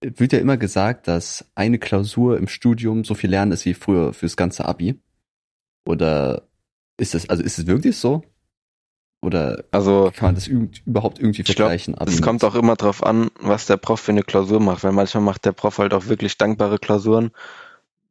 [0.00, 4.12] Wird ja immer gesagt, dass eine Klausur im Studium so viel lernen ist wie früher
[4.12, 5.00] fürs ganze Abi.
[5.86, 6.48] Oder
[6.98, 8.22] ist es, also ist es wirklich so?
[9.20, 11.96] Oder Also kann man das überhaupt irgendwie vergleichen?
[12.06, 15.24] Es kommt auch immer drauf an, was der Prof für eine Klausur macht, weil manchmal
[15.24, 17.32] macht der Prof halt auch wirklich dankbare Klausuren.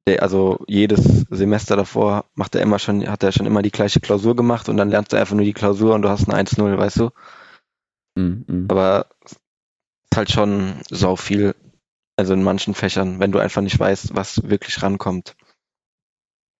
[0.05, 4.01] Der, also jedes Semester davor macht er immer schon, hat er schon immer die gleiche
[4.01, 6.77] Klausur gemacht und dann lernst du einfach nur die Klausur und du hast ein 1-0,
[6.77, 7.09] weißt du?
[8.17, 8.65] Mm.
[8.69, 11.55] Aber es ist halt schon sau viel,
[12.17, 15.35] also in manchen Fächern, wenn du einfach nicht weißt, was wirklich rankommt.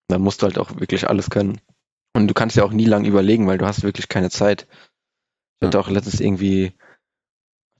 [0.08, 1.60] Dann musst du halt auch wirklich alles können.
[2.14, 4.66] Und du kannst ja auch nie lang überlegen, weil du hast wirklich keine Zeit.
[5.60, 5.84] Ich hatte Ja.
[5.84, 6.72] auch letztens irgendwie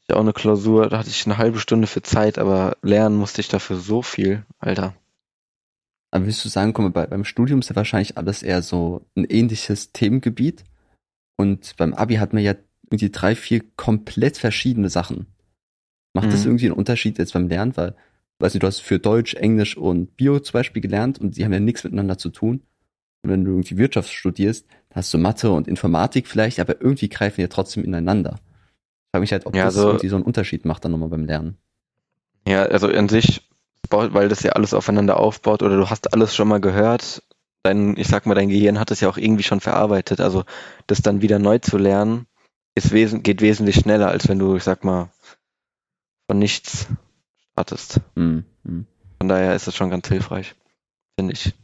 [0.09, 3.43] ich auch eine Klausur, da hatte ich eine halbe Stunde für Zeit, aber lernen musste
[3.43, 4.95] ich dafür so viel, Alter.
[6.11, 9.07] Aber willst du sagen, guck mal, bei, beim Studium ist ja wahrscheinlich alles eher so
[9.15, 10.65] ein ähnliches Themengebiet.
[11.37, 12.55] Und beim Abi hat man ja
[12.91, 15.27] irgendwie drei, vier komplett verschiedene Sachen.
[16.15, 16.51] Macht das Mhm.
[16.53, 17.77] irgendwie einen Unterschied jetzt beim Lernen?
[17.77, 17.95] Weil,
[18.39, 21.53] weißt du, du hast für Deutsch, Englisch und Bio zum Beispiel gelernt und die haben
[21.53, 22.63] ja nichts miteinander zu tun.
[23.23, 27.09] Und wenn du irgendwie Wirtschaft studierst, dann hast du Mathe und Informatik vielleicht, aber irgendwie
[27.09, 28.37] greifen die ja trotzdem ineinander.
[28.41, 31.09] Ich frage mich halt, ob Ja, das also- irgendwie so einen Unterschied macht dann nochmal
[31.11, 31.57] beim Lernen.
[32.47, 33.49] Ja, also an sich,
[33.91, 37.23] weil das ja alles aufeinander aufbaut oder du hast alles schon mal gehört,
[37.63, 40.21] dein, ich sag mal, dein Gehirn hat es ja auch irgendwie schon verarbeitet.
[40.21, 40.45] Also
[40.87, 42.27] das dann wieder neu zu lernen,
[42.79, 45.11] ist wesen, geht wesentlich schneller, als wenn du, ich sag mal,
[46.31, 46.87] von nichts
[47.53, 48.01] startest.
[48.17, 48.87] Hm, hm.
[49.19, 50.55] Von daher ist das schon ganz hilfreich,
[51.19, 51.47] finde ich.
[51.47, 51.55] Ich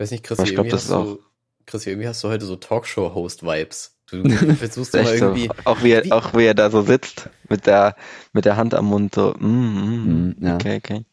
[0.00, 1.22] weiß nicht, Chris, ich glaub, irgendwie das hast ist du,
[1.66, 3.94] Chris, irgendwie hast du heute so Talkshow-Host-Vibes.
[4.10, 5.14] Du versuchst immer so.
[5.26, 7.96] irgendwie, Auch wie, er, wie- auch wie er da so sitzt, mit der,
[8.32, 10.54] mit der Hand am Mund, so, mm, mm, Hm, ja.
[10.54, 11.04] okay, okay.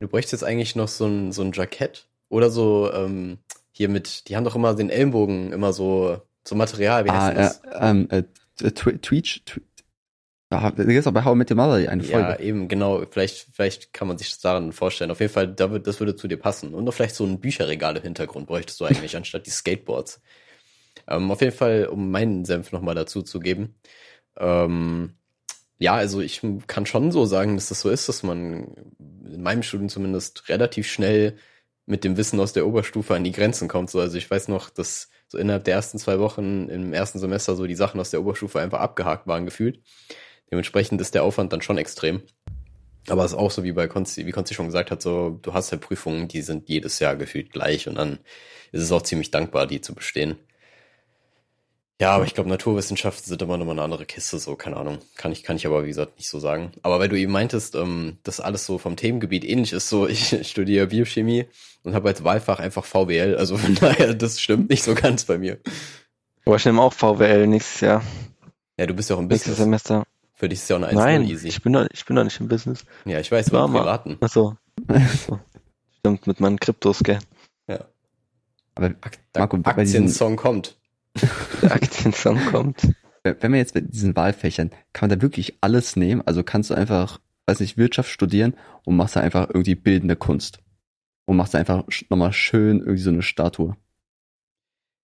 [0.00, 3.38] du bräuchst jetzt eigentlich noch so ein, so ein Jackett oder so, ähm,
[3.70, 7.62] hier mit, die haben doch immer den Ellenbogen immer so So Material, wie Ah, heißt
[7.64, 7.80] äh, das?
[7.80, 8.22] ähm, äh,
[8.70, 9.62] Tweech, Twe-
[10.50, 12.28] Ah, da gibt's auch bei How I Met Your Mother eine Folge.
[12.28, 13.02] Ja, eben, genau.
[13.10, 15.10] Vielleicht, vielleicht kann man sich das daran vorstellen.
[15.10, 16.74] Auf jeden Fall, da wird, das würde zu dir passen.
[16.74, 20.20] Und noch vielleicht so ein Bücherregal im Hintergrund bräuchtest du eigentlich, anstatt die Skateboards.
[21.08, 23.74] Ähm, auf jeden Fall, um meinen Senf nochmal dazu zu geben.
[24.36, 25.14] Ähm,
[25.78, 28.74] ja, also ich kann schon so sagen, dass das so ist, dass man
[29.24, 31.38] in meinem Studium zumindest relativ schnell
[31.86, 33.90] mit dem Wissen aus der Oberstufe an die Grenzen kommt.
[33.90, 37.56] So, also ich weiß noch, dass so innerhalb der ersten zwei Wochen im ersten Semester
[37.56, 39.80] so die Sachen aus der Oberstufe einfach abgehakt waren gefühlt.
[40.50, 42.20] Dementsprechend ist der Aufwand dann schon extrem.
[43.08, 45.54] Aber es ist auch so wie bei Konzi, wie Konzi schon gesagt hat, so, du
[45.54, 48.18] hast ja Prüfungen, die sind jedes Jahr gefühlt gleich und dann
[48.72, 50.36] ist es auch ziemlich dankbar, die zu bestehen.
[52.02, 54.98] Ja, aber ich glaube, Naturwissenschaften sind immer noch mal eine andere Kiste, so, keine Ahnung.
[55.14, 56.72] Kann ich, kann ich aber, wie gesagt, nicht so sagen.
[56.82, 60.36] Aber weil du eben meintest, ähm, dass alles so vom Themengebiet ähnlich ist, so, ich
[60.48, 61.44] studiere Biochemie
[61.84, 65.38] und habe als Wahlfach einfach VWL, also von daher, das stimmt nicht so ganz bei
[65.38, 65.58] mir.
[66.44, 68.02] Aber ich nehme auch VWL nächstes Jahr,
[68.80, 69.84] Ja, du bist ja auch im nächstes Business.
[69.84, 70.04] Semester.
[70.34, 71.46] Für dich ist ja auch eine 1 Nein, easy.
[71.46, 72.84] ich bin, doch, ich bin doch nicht im Business.
[73.04, 73.78] Ja, ich weiß, aber im mal.
[73.82, 74.16] Privaten.
[74.20, 74.56] Achso.
[75.28, 75.38] so.
[76.00, 77.20] Stimmt, mit meinen Kryptos, gell?
[77.68, 77.84] Ja.
[78.74, 78.90] Aber
[79.36, 80.76] Marco, Aktiensong kommt.
[81.62, 82.94] Der Aktiensong kommt.
[83.22, 86.22] wenn wir jetzt mit diesen Wahlfächern, kann man da wirklich alles nehmen?
[86.26, 90.58] Also kannst du einfach, weiß nicht, Wirtschaft studieren und machst da einfach irgendwie bildende Kunst.
[91.26, 93.76] Und machst da einfach nochmal schön irgendwie so eine Statue.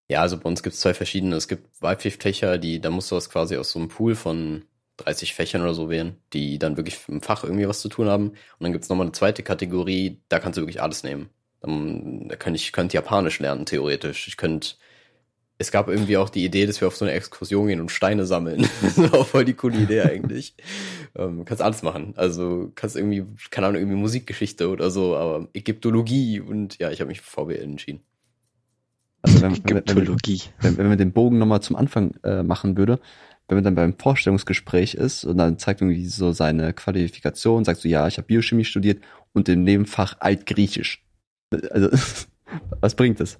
[0.10, 1.36] Ja, also bei uns gibt es zwei verschiedene.
[1.36, 4.64] Es gibt Wahlpflichtfächer, die, da musst du was quasi aus so einem Pool von
[4.98, 8.30] 30 Fächern oder so wählen, die dann wirklich im Fach irgendwie was zu tun haben.
[8.30, 11.30] Und dann gibt's noch nochmal eine zweite Kategorie, da kannst du wirklich alles nehmen.
[11.62, 14.28] Dann, da könnte ich könnte Japanisch lernen, theoretisch.
[14.28, 14.76] Ich könnte,
[15.60, 18.26] es gab irgendwie auch die Idee, dass wir auf so eine Exkursion gehen und Steine
[18.26, 18.68] sammeln.
[18.82, 20.56] das war auch voll die coole Idee eigentlich.
[21.16, 22.14] ähm, kannst alles machen.
[22.16, 27.10] Also kannst irgendwie, keine Ahnung, irgendwie Musikgeschichte oder so, aber Ägyptologie und ja, ich habe
[27.10, 28.02] mich für VWL entschieden.
[29.24, 30.42] Also wenn, wenn, wenn, Ägyptologie.
[30.62, 33.00] wenn, wenn man den Bogen nochmal zum Anfang äh, machen würde,
[33.48, 37.88] wenn man dann beim Vorstellungsgespräch ist und dann zeigt irgendwie so seine Qualifikation, sagst du,
[37.88, 39.02] ja, ich habe Biochemie studiert
[39.34, 41.04] und im Nebenfach Altgriechisch.
[41.72, 41.90] Also,
[42.82, 43.40] was bringt das?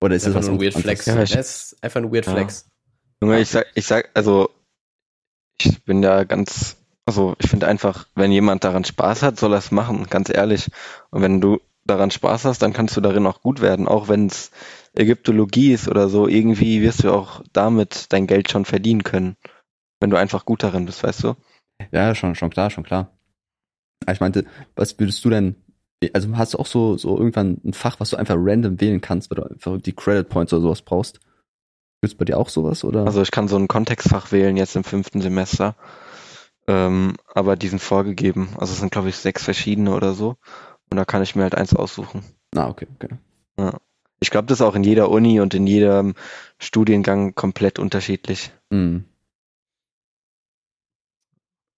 [0.00, 1.02] Oder ist das einfach was ein Weird anderes?
[1.02, 1.06] Flex.
[1.06, 2.32] Ja, ich- es ist einfach ein Weird Ja.
[2.32, 2.68] Flex.
[3.22, 4.50] Junge, ich sag, ich sag, also,
[5.60, 9.58] ich bin da ganz, also, ich finde einfach, wenn jemand daran Spaß hat, soll er
[9.58, 10.68] es machen, ganz ehrlich.
[11.10, 14.26] Und wenn du daran Spaß hast, dann kannst du darin auch gut werden, auch wenn
[14.26, 14.50] es
[14.94, 19.36] Ägyptologie ist oder so, irgendwie wirst du auch damit dein Geld schon verdienen können.
[20.00, 21.34] Wenn du einfach gut darin bist, weißt du?
[21.92, 23.10] Ja, schon, schon klar, schon klar.
[24.10, 25.56] Ich meinte, was würdest du denn,
[26.12, 29.30] also hast du auch so, so irgendwann ein Fach, was du einfach random wählen kannst,
[29.30, 31.20] weil du einfach die Credit Points oder sowas brauchst?
[32.02, 33.06] Gibt's bei dir auch sowas, oder?
[33.06, 35.74] Also ich kann so ein Kontextfach wählen jetzt im fünften Semester.
[36.68, 38.50] Ähm, aber die sind vorgegeben.
[38.58, 40.36] Also es sind, glaube ich, sechs verschiedene oder so.
[40.90, 42.22] Und da kann ich mir halt eins aussuchen.
[42.52, 43.16] Na, okay, okay.
[44.20, 46.14] Ich glaube, das ist auch in jeder Uni und in jedem
[46.58, 48.50] Studiengang komplett unterschiedlich.
[48.70, 49.04] Hm.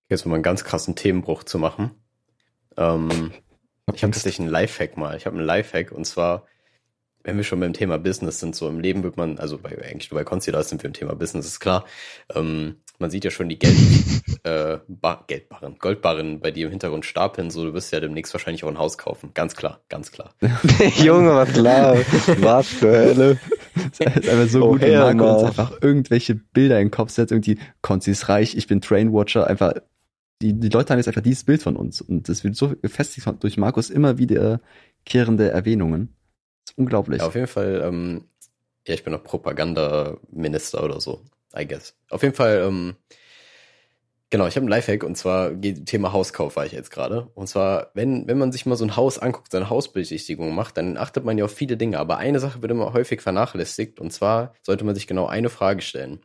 [0.09, 1.90] Jetzt mal einen ganz krassen Themenbruch zu machen.
[2.76, 3.33] Ähm,
[3.94, 5.16] ich habe tatsächlich einen Lifehack mal.
[5.16, 6.46] Ich habe einen Lifehack und zwar,
[7.24, 10.11] wenn wir schon beim Thema Business sind, so im Leben wird man, also bei, eigentlich
[10.11, 11.85] nur bei Concealer sind wir im Thema Business, ist klar.
[12.35, 13.77] Ähm, man sieht ja schon die Geld,
[14.44, 18.64] äh, Bar, Geldbarren, Goldbarren bei dir im Hintergrund stapeln, so du wirst ja demnächst wahrscheinlich
[18.64, 19.31] auch ein Haus kaufen.
[19.35, 20.35] Ganz klar, ganz klar.
[20.96, 21.96] Junge, was klar.
[22.40, 23.38] Was für Hölle.
[23.92, 27.11] Es ist einfach so Oh, gut, wenn Marco uns einfach irgendwelche Bilder in den Kopf
[27.11, 29.74] setzt, irgendwie, Konzi ist reich, ich bin Trainwatcher, einfach,
[30.42, 33.24] die, die Leute haben jetzt einfach dieses Bild von uns und das wird so gefestigt
[33.24, 36.14] von- durch Markus immer wiederkehrende Erwähnungen.
[36.64, 37.20] Das ist unglaublich.
[37.20, 38.24] Ja, auf jeden Fall, ähm,
[38.87, 41.22] ja, ich bin noch Propagandaminister oder so,
[41.57, 41.94] I guess.
[42.11, 42.94] Auf jeden Fall, ähm,
[44.31, 47.31] genau, ich habe einen Lifehack und zwar geht Thema Hauskauf war ich jetzt gerade.
[47.35, 50.96] Und zwar, wenn, wenn man sich mal so ein Haus anguckt, seine Hausbesichtigung macht, dann
[50.96, 51.98] achtet man ja auf viele Dinge.
[51.98, 55.83] Aber eine Sache wird immer häufig vernachlässigt und zwar sollte man sich genau eine Frage
[55.83, 56.20] stellen.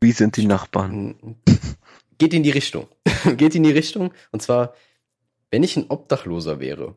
[0.00, 1.36] Wie sind die Nachbarn?
[2.18, 2.86] Geht in die Richtung.
[3.36, 4.12] Geht in die Richtung.
[4.32, 4.74] Und zwar,
[5.50, 6.94] wenn ich ein Obdachloser wäre,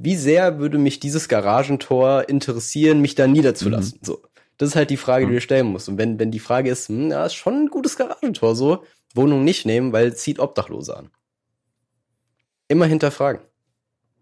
[0.00, 4.00] wie sehr würde mich dieses Garagentor interessieren, mich da niederzulassen?
[4.02, 4.22] So.
[4.58, 5.88] Das ist halt die Frage, die du stellen musst.
[5.88, 9.44] Und wenn, wenn die Frage ist, hm, ja, ist schon ein gutes Garagentor, so, Wohnung
[9.44, 11.10] nicht nehmen, weil es zieht Obdachlose an.
[12.68, 13.42] Immer hinterfragen.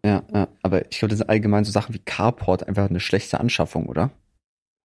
[0.05, 3.39] Ja, ja, aber ich glaube, das sind allgemein so Sachen wie Carport einfach eine schlechte
[3.39, 4.11] Anschaffung, oder?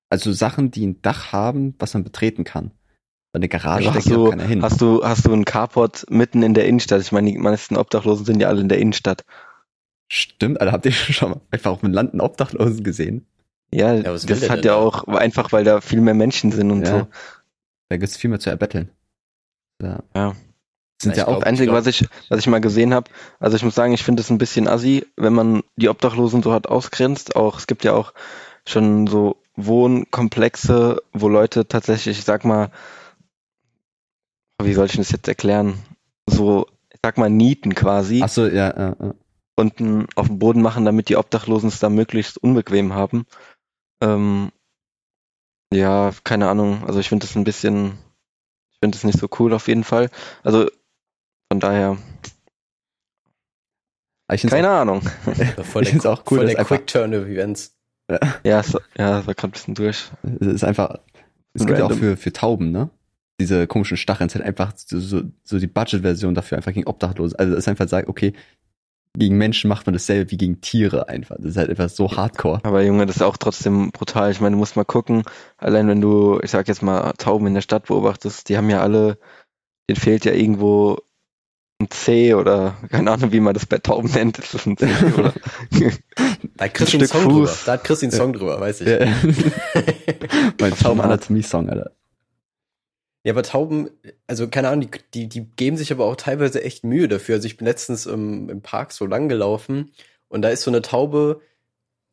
[0.10, 2.72] Also Sachen, die ein Dach haben, was man betreten kann.
[3.36, 4.62] Weil eine Garage Also hast, du, keiner hin.
[4.62, 7.02] hast, du, hast du einen Carport mitten in der Innenstadt?
[7.02, 9.26] Ich meine, die meisten Obdachlosen sind ja alle in der Innenstadt.
[10.08, 13.26] Stimmt, Alter, habt ihr schon mal einfach auf dem Land einen Obdachlosen gesehen?
[13.74, 17.00] Ja, Ja, das hat ja auch, einfach weil da viel mehr Menschen sind und Ja.
[17.00, 17.08] so.
[17.90, 18.88] Da gibt's viel mehr zu erbetteln.
[19.82, 20.00] Ja.
[20.16, 20.34] Ja.
[21.02, 23.64] Sind Ja, auch, Das Einzige, glaub- was ich, was ich mal gesehen habe, also ich
[23.64, 27.36] muss sagen, ich finde es ein bisschen assi, wenn man die Obdachlosen so hart ausgrenzt.
[27.36, 28.14] Auch es gibt ja auch
[28.66, 32.70] schon so Wohnkomplexe, wo Leute tatsächlich, ich sag mal,
[34.62, 35.80] wie soll ich das jetzt erklären?
[36.28, 38.22] So, ich sag mal, Nieten quasi.
[38.24, 39.14] Ach so, ja, ja, ja.
[39.56, 43.26] unten auf dem Boden machen, damit die Obdachlosen es da möglichst unbequem haben.
[44.02, 44.52] Ähm,
[45.74, 46.84] ja, keine Ahnung.
[46.86, 47.98] Also ich finde das ein bisschen,
[48.72, 50.10] ich finde das nicht so cool auf jeden Fall.
[50.44, 50.70] Also
[51.52, 51.98] von daher,
[54.28, 55.02] keine Ahnung.
[55.64, 57.76] Voll Ich auch cool, voll der Quick Turn of Events.
[58.44, 60.12] Ja, so, ja, war gerade ein bisschen durch.
[60.40, 61.00] Es ist einfach,
[61.54, 62.90] es gibt ja auch für, für Tauben, ne?
[63.40, 67.38] Diese komischen Stacheln sind einfach so, so, so die Budget-Version dafür einfach gegen Obdachlose.
[67.38, 68.34] Also es ist einfach sagt, okay,
[69.18, 71.36] gegen Menschen macht man dasselbe wie gegen Tiere einfach.
[71.38, 72.60] Das ist halt einfach so hardcore.
[72.64, 74.32] Aber Junge, das ist auch trotzdem brutal.
[74.32, 75.24] Ich meine, du musst mal gucken,
[75.58, 78.82] allein wenn du, ich sag jetzt mal, Tauben in der Stadt beobachtest, die haben ja
[78.82, 79.18] alle,
[79.90, 80.98] denen fehlt ja irgendwo
[81.82, 84.40] ein C oder keine Ahnung, wie man das bei Tauben nennt.
[84.40, 85.34] Ist das ein C oder?
[86.58, 87.48] Da hat Chris einen Song drüber.
[87.48, 87.66] Fuß.
[87.66, 88.88] Da hat Chris einen Song drüber, weiß ich.
[90.62, 91.92] Mein Tauben-Anatomie-Song, Alter.
[93.26, 93.90] Ja, aber Tauben,
[94.28, 97.36] also keine Ahnung, die, die, die geben sich aber auch teilweise echt Mühe dafür.
[97.36, 99.92] Also ich bin letztens im, im Park so lang gelaufen
[100.28, 101.42] und da ist so eine Taube,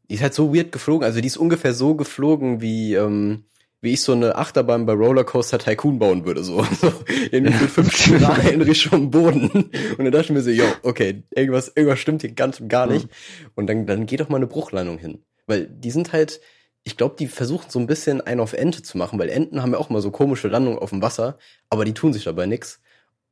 [0.09, 1.05] die ist halt so weird geflogen.
[1.05, 3.45] Also die ist ungefähr so geflogen, wie, ähm,
[3.83, 6.43] wie ich so eine Achterbahn bei Rollercoaster Tycoon bauen würde.
[6.43, 6.91] So, so
[7.31, 8.11] irgendwie mit fünf
[8.51, 9.51] in Richtung Boden.
[9.51, 12.87] Und dann dachte ich mir so, yo, okay, irgendwas, irgendwas stimmt hier ganz und gar
[12.87, 13.07] nicht.
[13.55, 15.19] Und dann, dann geht doch mal eine Bruchlandung hin.
[15.47, 16.41] Weil die sind halt,
[16.85, 19.73] ich glaube, die versuchen so ein bisschen einen auf Ente zu machen, weil Enten haben
[19.73, 21.39] ja auch mal so komische Landungen auf dem Wasser,
[21.71, 22.81] aber die tun sich dabei nix.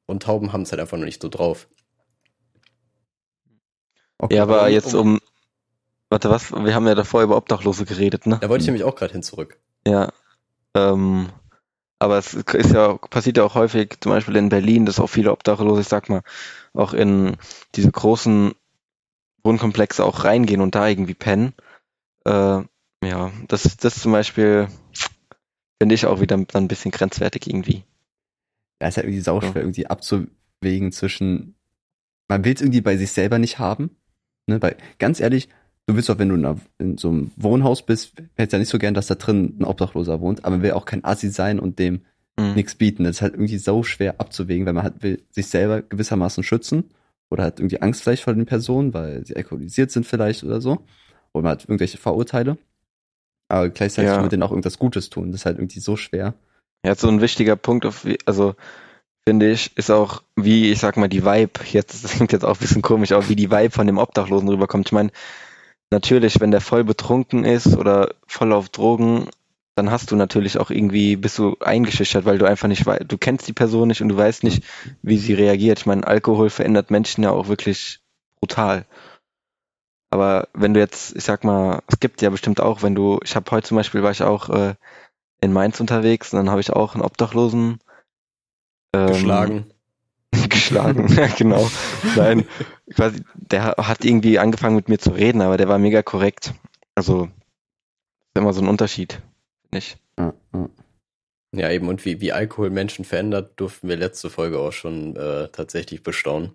[0.06, 1.68] Und Tauben haben es halt einfach noch nicht so drauf.
[4.18, 4.36] Okay.
[4.36, 5.20] Ja, aber um- jetzt um,
[6.08, 6.52] warte, was?
[6.52, 8.38] Wir haben ja davor über Obdachlose geredet, ne?
[8.40, 9.58] Da wollte ich nämlich auch gerade hin zurück.
[9.86, 10.12] Ja.
[10.74, 11.30] Ähm,
[11.98, 15.32] aber es ist ja, passiert ja auch häufig, zum Beispiel in Berlin, dass auch viele
[15.32, 16.22] Obdachlose, ich sag mal,
[16.72, 17.36] auch in
[17.74, 18.52] diese großen
[19.42, 21.54] Wohnkomplexe auch reingehen und da irgendwie pennen.
[22.24, 22.62] Äh,
[23.04, 24.68] ja, das, das zum Beispiel
[25.80, 27.84] finde ich auch wieder dann ein bisschen grenzwertig irgendwie.
[28.80, 31.54] Ja, ist halt irgendwie sauschwer, irgendwie abzuwägen zwischen,
[32.28, 33.96] man will es irgendwie bei sich selber nicht haben.
[34.46, 34.60] Ne?
[34.60, 35.48] Weil, ganz ehrlich,
[35.86, 38.68] du willst doch, wenn du in, einer, in so einem Wohnhaus bist, hättest ja nicht
[38.68, 41.58] so gern, dass da drin ein Obdachloser wohnt, aber man will auch kein Assi sein
[41.58, 42.02] und dem
[42.40, 42.54] Mhm.
[42.54, 43.04] nichts bieten.
[43.04, 46.90] Das ist halt irgendwie so schwer abzuwägen, weil man halt will sich selber gewissermaßen schützen
[47.28, 50.84] oder hat irgendwie Angst vielleicht vor den Personen, weil sie alkoholisiert sind vielleicht oder so.
[51.32, 52.56] Oder man hat irgendwelche Vorurteile.
[53.50, 54.20] Aber gleichzeitig Ja.
[54.20, 55.32] man denen auch irgendwas Gutes tun.
[55.32, 56.34] Das ist halt irgendwie so schwer.
[56.84, 58.54] Ja, so ein wichtiger Punkt, auf, also
[59.26, 62.56] finde ich, ist auch, wie ich sag mal, die Vibe, jetzt, das klingt jetzt auch
[62.56, 64.88] ein bisschen komisch, aber wie die Vibe von dem Obdachlosen rüberkommt.
[64.88, 65.10] Ich meine,
[65.90, 69.28] natürlich, wenn der voll betrunken ist oder voll auf Drogen,
[69.74, 73.18] dann hast du natürlich auch irgendwie, bist du eingeschüchtert, weil du einfach nicht weißt, du
[73.18, 74.62] kennst die Person nicht und du weißt nicht,
[75.02, 75.80] wie sie reagiert.
[75.80, 78.00] Ich meine, Alkohol verändert Menschen ja auch wirklich
[78.40, 78.86] brutal.
[80.10, 83.36] Aber wenn du jetzt, ich sag mal, es gibt ja bestimmt auch, wenn du, ich
[83.36, 84.74] habe heute zum Beispiel, war ich auch äh,
[85.40, 87.78] in Mainz unterwegs und dann habe ich auch einen Obdachlosen
[88.92, 89.66] ähm, Geschlagen.
[90.48, 91.70] geschlagen, ja, genau.
[92.16, 92.46] Nein,
[92.94, 96.54] quasi, der hat irgendwie angefangen mit mir zu reden, aber der war mega korrekt.
[96.94, 99.22] Also, ist immer so ein Unterschied,
[99.72, 99.98] nicht?
[101.52, 105.48] Ja, eben, und wie, wie Alkohol Menschen verändert, durften wir letzte Folge auch schon äh,
[105.48, 106.52] tatsächlich bestaunen.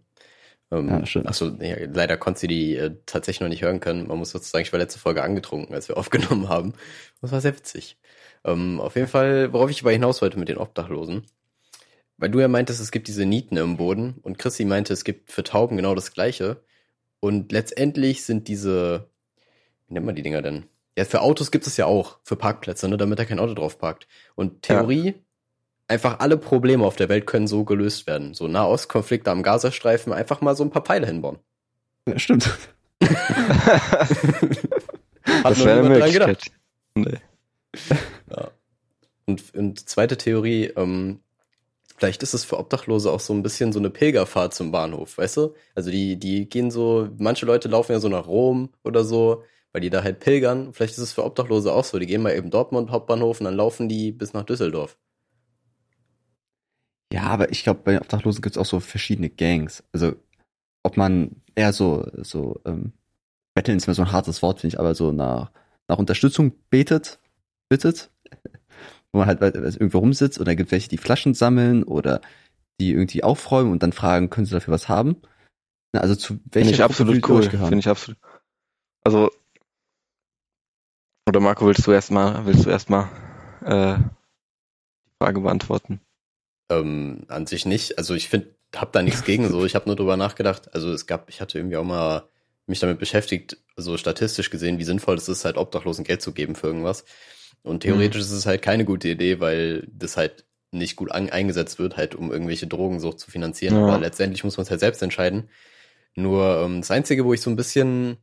[0.71, 1.27] Ähm, Ja, stimmt.
[1.27, 4.07] Achso, ja, leider konnte sie die äh, tatsächlich noch nicht hören können.
[4.07, 6.73] Man muss sozusagen, ich war letzte Folge angetrunken, als wir aufgenommen haben.
[7.21, 7.97] Das war sehr witzig.
[8.43, 11.25] Ähm, auf jeden Fall, worauf ich aber hinaus wollte mit den Obdachlosen.
[12.17, 15.31] Weil du ja meintest, es gibt diese Nieten im Boden und Chrissy meinte, es gibt
[15.31, 16.63] für Tauben genau das Gleiche.
[17.19, 19.09] Und letztendlich sind diese,
[19.87, 20.65] wie nennt man die Dinger denn?
[20.97, 23.77] Ja, für Autos gibt es ja auch, für Parkplätze, ne, damit da kein Auto drauf
[23.79, 24.07] parkt.
[24.35, 25.15] Und Theorie,
[25.87, 28.33] einfach alle Probleme auf der Welt können so gelöst werden.
[28.33, 31.39] So Nahostkonflikte am Gazastreifen, einfach mal so ein paar Pfeile hinbauen.
[32.07, 32.45] ja stimmt.
[33.01, 33.09] Hat
[35.43, 36.51] das wäre eine niemand dran gedacht.
[36.95, 37.17] Nee.
[38.29, 38.51] Ja.
[39.25, 41.19] Und, und zweite Theorie, ähm,
[41.97, 45.37] vielleicht ist es für Obdachlose auch so ein bisschen so eine Pilgerfahrt zum Bahnhof, weißt
[45.37, 45.55] du?
[45.73, 49.81] Also die, die gehen so, manche Leute laufen ja so nach Rom oder so, weil
[49.81, 50.73] die da halt pilgern.
[50.73, 51.99] Vielleicht ist es für Obdachlose auch so.
[51.99, 54.97] Die gehen mal eben Dortmund Hauptbahnhof und dann laufen die bis nach Düsseldorf.
[57.15, 59.85] Ja, aber ich glaube, bei Obdachlosen gibt es auch so verschiedene Gangs.
[59.93, 60.17] Also,
[60.83, 62.91] ob man eher so, so, ähm,
[63.55, 65.49] betteln ist mir so ein hartes Wort, finde ich, aber so nach,
[65.87, 67.19] nach Unterstützung betet,
[67.69, 68.11] bittet,
[69.13, 72.19] wo man halt irgendwo rumsitzt oder gibt welche, die Flaschen sammeln oder
[72.81, 75.15] die irgendwie aufräumen und dann fragen, können sie dafür was haben?
[75.93, 77.43] Na, Also zu welcher Finde ich absolut cool.
[77.43, 78.19] Finde ich absolut.
[79.05, 79.31] Also,
[81.29, 83.07] oder Marco, willst du erstmal, willst du erstmal
[83.61, 86.01] äh, die Frage beantworten?
[86.69, 87.97] Ähm, an sich nicht.
[87.97, 89.65] Also ich finde, hab da nichts gegen so.
[89.65, 90.73] Ich habe nur drüber nachgedacht.
[90.73, 92.27] Also es gab, ich hatte irgendwie auch mal
[92.67, 96.55] mich damit beschäftigt, so statistisch gesehen, wie sinnvoll es ist, halt Obdachlosen Geld zu geben
[96.55, 97.05] für irgendwas.
[97.61, 98.27] Und theoretisch mhm.
[98.27, 102.31] ist es halt keine gute Idee, weil das halt nicht gut eingesetzt wird, halt um
[102.31, 103.75] irgendwelche Drogensucht zu finanzieren.
[103.75, 103.83] Ja.
[103.83, 105.49] Aber letztendlich muss man es halt selbst entscheiden.
[106.15, 108.17] Nur ähm, das Einzige, wo ich so ein bisschen,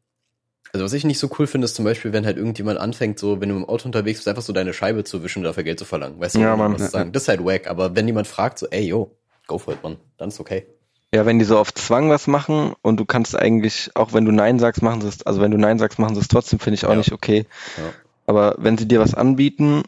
[0.73, 3.41] also was ich nicht so cool finde, ist zum Beispiel, wenn halt irgendjemand anfängt, so,
[3.41, 5.79] wenn du im Auto unterwegs bist, einfach so deine Scheibe zu wischen und dafür Geld
[5.79, 6.19] zu verlangen.
[6.19, 7.13] Weißt du, ja, man, was sagen?
[7.13, 7.69] Das ist halt wack.
[7.69, 9.15] Aber wenn jemand fragt, so, ey, yo,
[9.47, 10.67] go for it, man, dann ist okay.
[11.15, 14.33] Ja, wenn die so auf Zwang was machen und du kannst eigentlich, auch wenn du
[14.33, 16.77] Nein sagst, machen sie es, also wenn du Nein sagst, machen sie es trotzdem, finde
[16.77, 16.97] ich auch ja.
[16.97, 17.45] nicht okay.
[17.77, 17.93] Ja.
[18.27, 19.83] Aber wenn sie dir was anbieten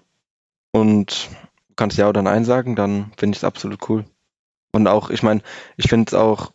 [0.70, 1.30] und
[1.68, 4.04] du kannst Ja oder Nein sagen, dann finde ich es absolut cool.
[4.72, 5.40] Und auch, ich meine,
[5.78, 6.52] ich finde es auch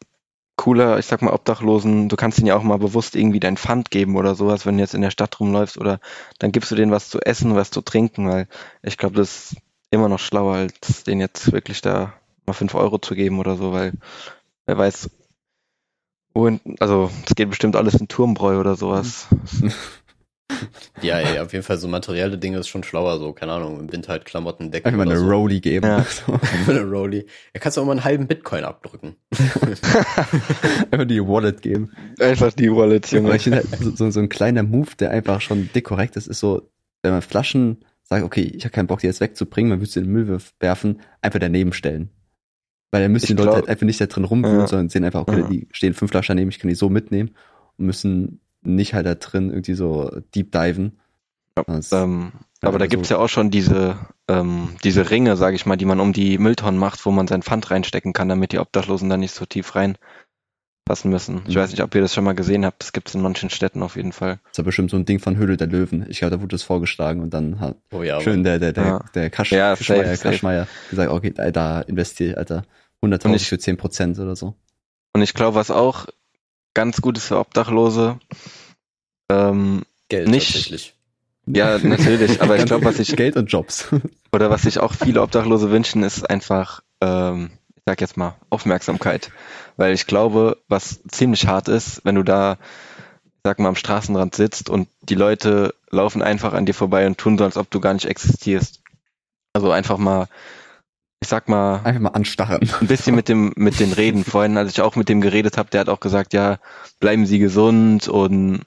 [0.60, 3.92] cooler, ich sag mal, Obdachlosen, du kannst ihnen ja auch mal bewusst irgendwie dein Pfand
[3.92, 6.00] geben oder sowas, wenn du jetzt in der Stadt rumläufst oder
[6.38, 8.48] dann gibst du denen was zu essen, was zu trinken, weil
[8.84, 9.58] ich glaube, das ist
[9.90, 12.14] immer noch schlauer, als denen jetzt wirklich da
[12.46, 13.94] mal fünf Euro zu geben oder so, weil
[14.70, 15.10] Wer weiß.
[16.32, 19.26] Und, also, es geht bestimmt alles in Turmbräu oder sowas.
[21.02, 23.92] Ja, ey, auf jeden Fall so materielle Dinge ist schon schlauer, so, keine Ahnung, im
[23.92, 24.88] Winter halt Klamotten decken.
[24.88, 25.30] Einfach mal eine so.
[25.30, 25.86] Rolli geben.
[25.86, 26.06] Ja.
[26.68, 27.26] eine Rolli.
[27.54, 29.16] Ja, kannst du auch mal einen halben Bitcoin abdrücken.
[30.92, 31.92] einfach die Wallet geben.
[32.20, 33.32] Einfach die Wallet, Junge.
[33.32, 36.70] Halt so, so ein kleiner Move, der einfach schon dick korrekt ist, ist so,
[37.04, 40.00] wenn man Flaschen sagt, okay, ich habe keinen Bock, die jetzt wegzubringen, man würde sie
[40.00, 42.10] in den Müll werfen, einfach daneben stellen.
[42.92, 44.68] Weil dann müssen die Leute halt einfach nicht da drin rumwühlen, ja.
[44.68, 45.48] sondern sehen einfach, okay, ja.
[45.48, 47.36] die stehen fünf Flaschen daneben, ich kann die so mitnehmen
[47.78, 51.00] und müssen nicht halt da drin irgendwie so deep diven.
[51.58, 52.32] Ja, ähm,
[52.62, 53.98] aber da so gibt's ja auch schon diese,
[54.28, 57.42] ähm, diese Ringe, sage ich mal, die man um die Mülltonnen macht, wo man sein
[57.42, 61.42] Pfand reinstecken kann, damit die Obdachlosen da nicht so tief reinpassen müssen.
[61.48, 61.60] Ich mhm.
[61.60, 63.96] weiß nicht, ob ihr das schon mal gesehen habt, das gibt's in manchen Städten auf
[63.96, 64.40] jeden Fall.
[64.44, 66.06] Das ist ja bestimmt so ein Ding von Höhle der Löwen.
[66.10, 68.86] Ich glaube, da wurde das vorgeschlagen und dann hat oh ja, schön der, der, der,
[68.86, 69.06] ja.
[69.16, 72.64] der Kasch, ja, Kaschmeier, Kaschmeier gesagt, okay, da investiere, Alter.
[73.02, 74.56] 100.000 für 10 Prozent oder so.
[75.14, 76.08] Und ich glaube, was auch
[76.80, 78.20] ganz gut ist für Obdachlose,
[79.30, 80.96] ähm, Geld nicht, tatsächlich.
[81.46, 83.90] Ja, natürlich, aber ich glaube, was ich Geld und Jobs
[84.32, 89.30] oder was sich auch viele Obdachlose wünschen, ist einfach, ähm, ich sag jetzt mal Aufmerksamkeit,
[89.76, 92.58] weil ich glaube, was ziemlich hart ist, wenn du da,
[93.44, 97.38] sag mal, am Straßenrand sitzt und die Leute laufen einfach an dir vorbei und tun
[97.38, 98.80] so, als ob du gar nicht existierst.
[99.52, 100.30] Also einfach mal
[101.22, 102.70] ich sag mal, einfach mal anstarren.
[102.80, 104.24] Ein bisschen mit dem mit den Reden.
[104.26, 106.60] Vorhin, als ich auch mit dem geredet habe, der hat auch gesagt, ja,
[107.00, 108.66] bleiben Sie gesund und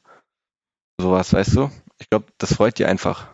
[1.01, 1.71] sowas, weißt du?
[1.99, 3.29] Ich glaube, das freut dir einfach.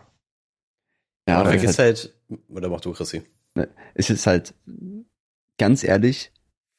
[1.27, 3.23] Ja, aber vergiss halt, halt, oder mach du, Chrissy.
[3.55, 4.53] Ne, es ist halt,
[5.57, 6.31] ganz ehrlich,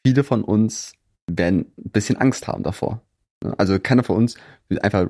[0.05, 0.95] viele von uns
[1.29, 3.03] werden ein bisschen Angst haben davor.
[3.45, 4.37] Ne, also keiner von uns
[4.69, 5.09] will einfach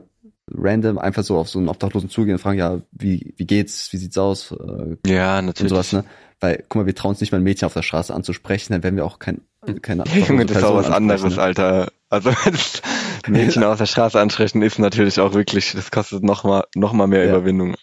[0.53, 3.99] random einfach so auf so einen Obdachlosen zugehen und fragen, ja, wie, wie geht's, wie
[3.99, 4.53] sieht's aus?
[4.53, 5.73] Äh, ja, natürlich.
[5.73, 6.05] Und sowas, ne?
[6.41, 8.83] Weil, guck mal, wir trauen uns nicht mal ein Mädchen auf der Straße anzusprechen, dann
[8.83, 9.43] werden wir auch kein,
[9.83, 11.93] keine Junge, das ist auch was anderes, Alter.
[12.09, 12.33] Also
[13.29, 17.07] Mädchen auf der Straße ansprechen ist natürlich auch wirklich, das kostet noch mal, noch mal
[17.07, 17.31] mehr ja.
[17.31, 17.77] Überwindung.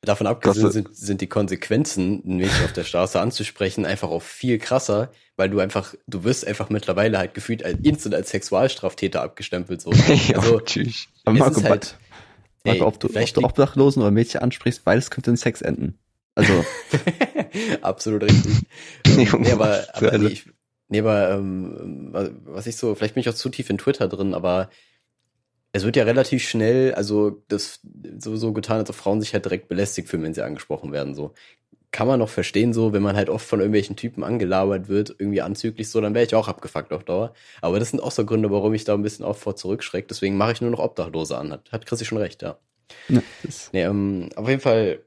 [0.00, 4.58] Davon abgesehen sind, sind die Konsequenzen, ein Mädchen auf der Straße anzusprechen, einfach auch viel
[4.58, 9.80] krasser, weil du einfach, du wirst einfach mittlerweile halt gefühlt als instant als Sexualstraftäter abgestempelt.
[9.80, 9.92] So.
[10.34, 11.06] Also, tschüss.
[11.24, 11.96] Aber Marco, halt,
[12.64, 15.98] Marco, ey, ob du, ob du Obdachlosen oder Mädchen ansprichst, beides könnte in Sex enden.
[16.34, 16.64] Also.
[17.82, 18.62] Absolut richtig.
[19.38, 20.46] nee, aber, aber nee, ich,
[20.88, 22.10] nee, aber ähm,
[22.44, 24.70] was ich so, vielleicht bin ich auch zu tief in Twitter drin, aber
[25.72, 27.80] es wird ja relativ schnell, also das
[28.18, 31.14] so, so getan, als ob Frauen sich halt direkt belästigt fühlen, wenn sie angesprochen werden.
[31.14, 31.34] So
[31.94, 35.42] kann man noch verstehen, so wenn man halt oft von irgendwelchen Typen angelabert wird, irgendwie
[35.42, 37.34] anzüglich so, dann wäre ich auch abgefuckt auf Dauer.
[37.60, 40.08] Aber das sind auch so Gründe, warum ich da ein bisschen auch vor zurückschrecke.
[40.08, 41.52] Deswegen mache ich nur noch Obdachlose an.
[41.52, 42.58] Hat, hat Chrissy schon recht, ja.
[43.08, 43.22] ja
[43.72, 45.04] nee, ähm, auf jeden Fall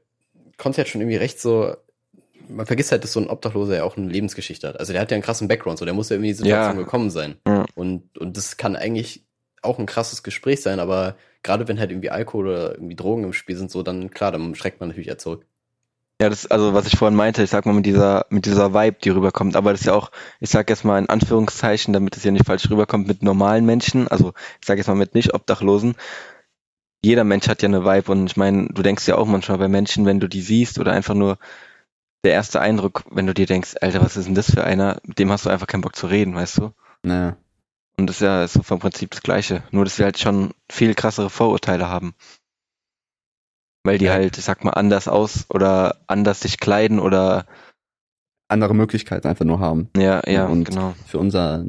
[0.58, 1.74] Konzi hat schon irgendwie recht, so,
[2.48, 4.78] man vergisst halt, dass so ein Obdachloser ja auch eine Lebensgeschichte hat.
[4.78, 6.76] Also der hat ja einen krassen Background, so der muss ja irgendwie in die Situation
[6.76, 6.82] ja.
[6.82, 7.36] gekommen sein.
[7.46, 7.64] Ja.
[7.74, 9.24] Und, und das kann eigentlich
[9.62, 13.32] auch ein krasses Gespräch sein, aber gerade wenn halt irgendwie Alkohol oder irgendwie Drogen im
[13.32, 15.46] Spiel sind, so, dann klar, dann schreckt man natürlich eher zurück.
[16.20, 18.96] Ja, das, also was ich vorhin meinte, ich sag mal mit dieser, mit dieser Vibe,
[19.04, 22.24] die rüberkommt, aber das ist ja auch, ich sag jetzt mal in Anführungszeichen, damit es
[22.24, 25.94] ja nicht falsch rüberkommt, mit normalen Menschen, also ich sag jetzt mal mit nicht Obdachlosen,
[27.02, 29.68] jeder Mensch hat ja eine Vibe und ich meine, du denkst ja auch manchmal bei
[29.68, 31.38] Menschen, wenn du die siehst oder einfach nur
[32.24, 35.18] der erste Eindruck, wenn du dir denkst, Alter, was ist denn das für einer, mit
[35.18, 36.72] dem hast du einfach keinen Bock zu reden, weißt du?
[37.02, 37.36] Naja.
[37.98, 39.62] Und das ist ja so vom Prinzip das Gleiche.
[39.70, 42.14] Nur, dass wir halt schon viel krassere Vorurteile haben.
[43.84, 44.12] Weil die ja.
[44.12, 47.46] halt, ich sag mal, anders aus oder anders sich kleiden oder
[48.48, 49.90] andere Möglichkeiten einfach nur haben.
[49.96, 50.94] Ja, ja, und genau.
[51.06, 51.64] Für unser,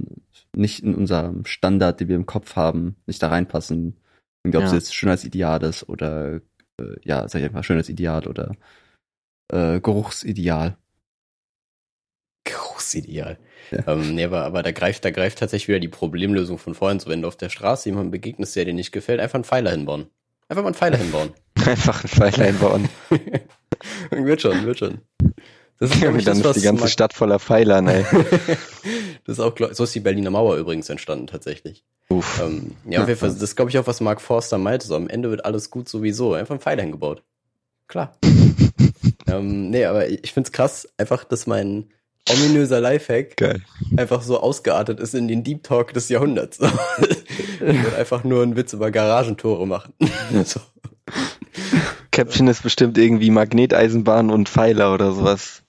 [0.55, 3.97] nicht in unserem Standard, den wir im Kopf haben, nicht da reinpassen.
[4.43, 4.67] Irgendwie, ob ja.
[4.67, 6.41] es jetzt Schönheitsideal ist oder,
[6.79, 8.55] äh, ja, sag ich einfach, Schönheitsideal oder
[9.51, 10.77] äh, Geruchsideal.
[12.45, 13.37] Geruchsideal.
[13.71, 13.87] Ja.
[13.87, 16.99] Ähm, nee, aber, aber da greift, da greift tatsächlich wieder die Problemlösung von vorhin.
[16.99, 19.71] So, wenn du auf der Straße jemandem begegnest, der dir nicht gefällt, einfach einen Pfeiler
[19.71, 20.07] hinbauen.
[20.47, 21.31] Einfach mal einen Pfeiler hinbauen.
[21.65, 22.89] Einfach ein Pfeil einbauen.
[24.09, 25.01] wird schon, wird schon.
[25.77, 28.03] Das ist, ich, dann das, die ganze Stadt voller Pfeilern, ey.
[29.25, 31.85] das ist auch, so ist die Berliner Mauer übrigens entstanden, tatsächlich.
[32.11, 32.41] Uff.
[32.41, 35.09] Ähm, ja, auf jeden Fall, das glaube ich auch, was Mark Forster meinte, so am
[35.09, 36.33] Ende wird alles gut sowieso.
[36.33, 37.23] Einfach ein Pfeil eingebaut.
[37.87, 38.17] Klar.
[39.27, 41.89] ähm, nee, aber ich find's krass, einfach, dass mein
[42.29, 43.61] ominöser Lifehack Geil.
[43.97, 46.59] einfach so ausgeartet ist in den Deep Talk des Jahrhunderts.
[47.59, 49.93] ich würde einfach nur einen Witz über Garagentore machen.
[50.45, 50.59] so.
[52.11, 55.63] Caption ist bestimmt irgendwie Magneteisenbahn und Pfeiler oder sowas.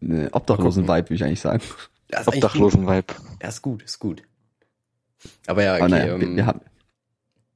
[0.00, 1.62] Ne, Obdachlosen-Vibe, würde ich eigentlich sagen.
[2.26, 3.14] Obdachlosen-Vibe.
[3.42, 4.22] Ja, ist gut, ist gut.
[5.46, 6.60] Aber ja, okay, Aber naja, ähm, wir, haben,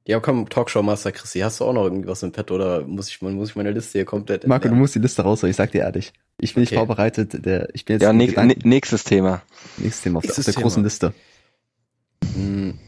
[0.05, 3.09] ja, komm, Talkshow Master Chrissy, hast du auch noch irgendwie was im Pet oder muss
[3.09, 5.71] ich, muss ich meine Liste hier komplett Marco, du musst die Liste raus, ich sag
[5.71, 6.11] dir ehrlich.
[6.39, 6.73] Ich bin okay.
[6.73, 9.41] nicht vorbereitet, der, ich bin jetzt Ja, ne, nächstes Thema.
[9.77, 11.13] Nächstes Thema auf, nächstes der, auf der großen Liste.
[12.35, 12.79] Hm.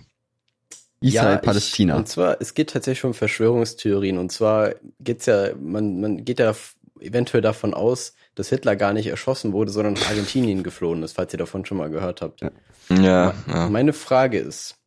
[1.02, 1.94] Israel, ja, Palästina.
[1.94, 4.18] Ich, und zwar, es geht tatsächlich um Verschwörungstheorien.
[4.18, 6.54] Und zwar geht's ja, man, man geht ja
[7.00, 11.34] eventuell davon aus, dass Hitler gar nicht erschossen wurde, sondern nach Argentinien geflohen ist, falls
[11.34, 12.42] ihr davon schon mal gehört habt.
[12.42, 12.52] Ja.
[12.90, 13.70] Ja, ja.
[13.70, 14.78] Meine Frage ist,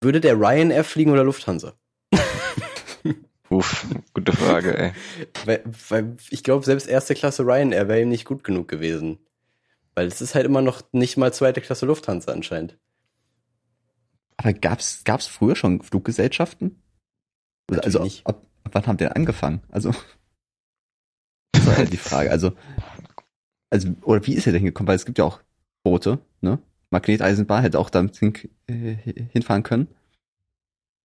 [0.00, 1.74] würde der Ryanair fliegen oder Lufthansa?
[3.50, 4.92] Uff, gute Frage, ey.
[5.44, 9.18] Weil, weil ich glaube, selbst erste Klasse Ryanair wäre ihm nicht gut genug gewesen.
[9.94, 12.78] Weil es ist halt immer noch nicht mal zweite Klasse Lufthansa anscheinend.
[14.36, 16.82] Aber gab's, gab's früher schon Fluggesellschaften?
[17.70, 18.26] Natürlich also, nicht.
[18.26, 19.62] Ab, ab wann haben die angefangen?
[19.70, 19.94] Also,
[21.52, 22.30] das war halt die Frage.
[22.30, 22.52] Also,
[23.70, 24.88] also, oder wie ist er denn gekommen?
[24.88, 25.40] Weil es gibt ja auch
[25.82, 26.60] Boote, ne?
[26.90, 28.34] Magneteisenbahn hätte auch damit hin,
[28.68, 28.96] äh,
[29.32, 29.88] hinfahren können.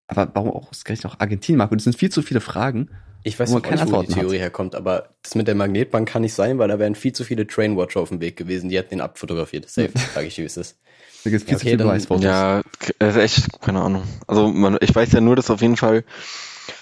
[0.07, 1.75] Aber warum auch ausgerechnet auch Argentinien, Marco?
[1.75, 2.89] Das sind viel zu viele Fragen.
[3.23, 4.43] Ich weiß nicht, keine wo die Theorie hat.
[4.43, 7.45] herkommt, aber das mit der Magnetbahn kann nicht sein, weil da wären viel zu viele
[7.45, 9.69] Trainwatcher auf dem Weg gewesen, die hätten den abfotografiert.
[9.69, 10.77] Safe, sage ich, wie es ist.
[11.23, 12.23] Da gibt viel okay, zu viele Beweisfotos.
[12.23, 12.61] Ja,
[12.99, 14.03] echt, keine Ahnung.
[14.25, 16.05] Also man, ich weiß ja nur, dass auf jeden Fall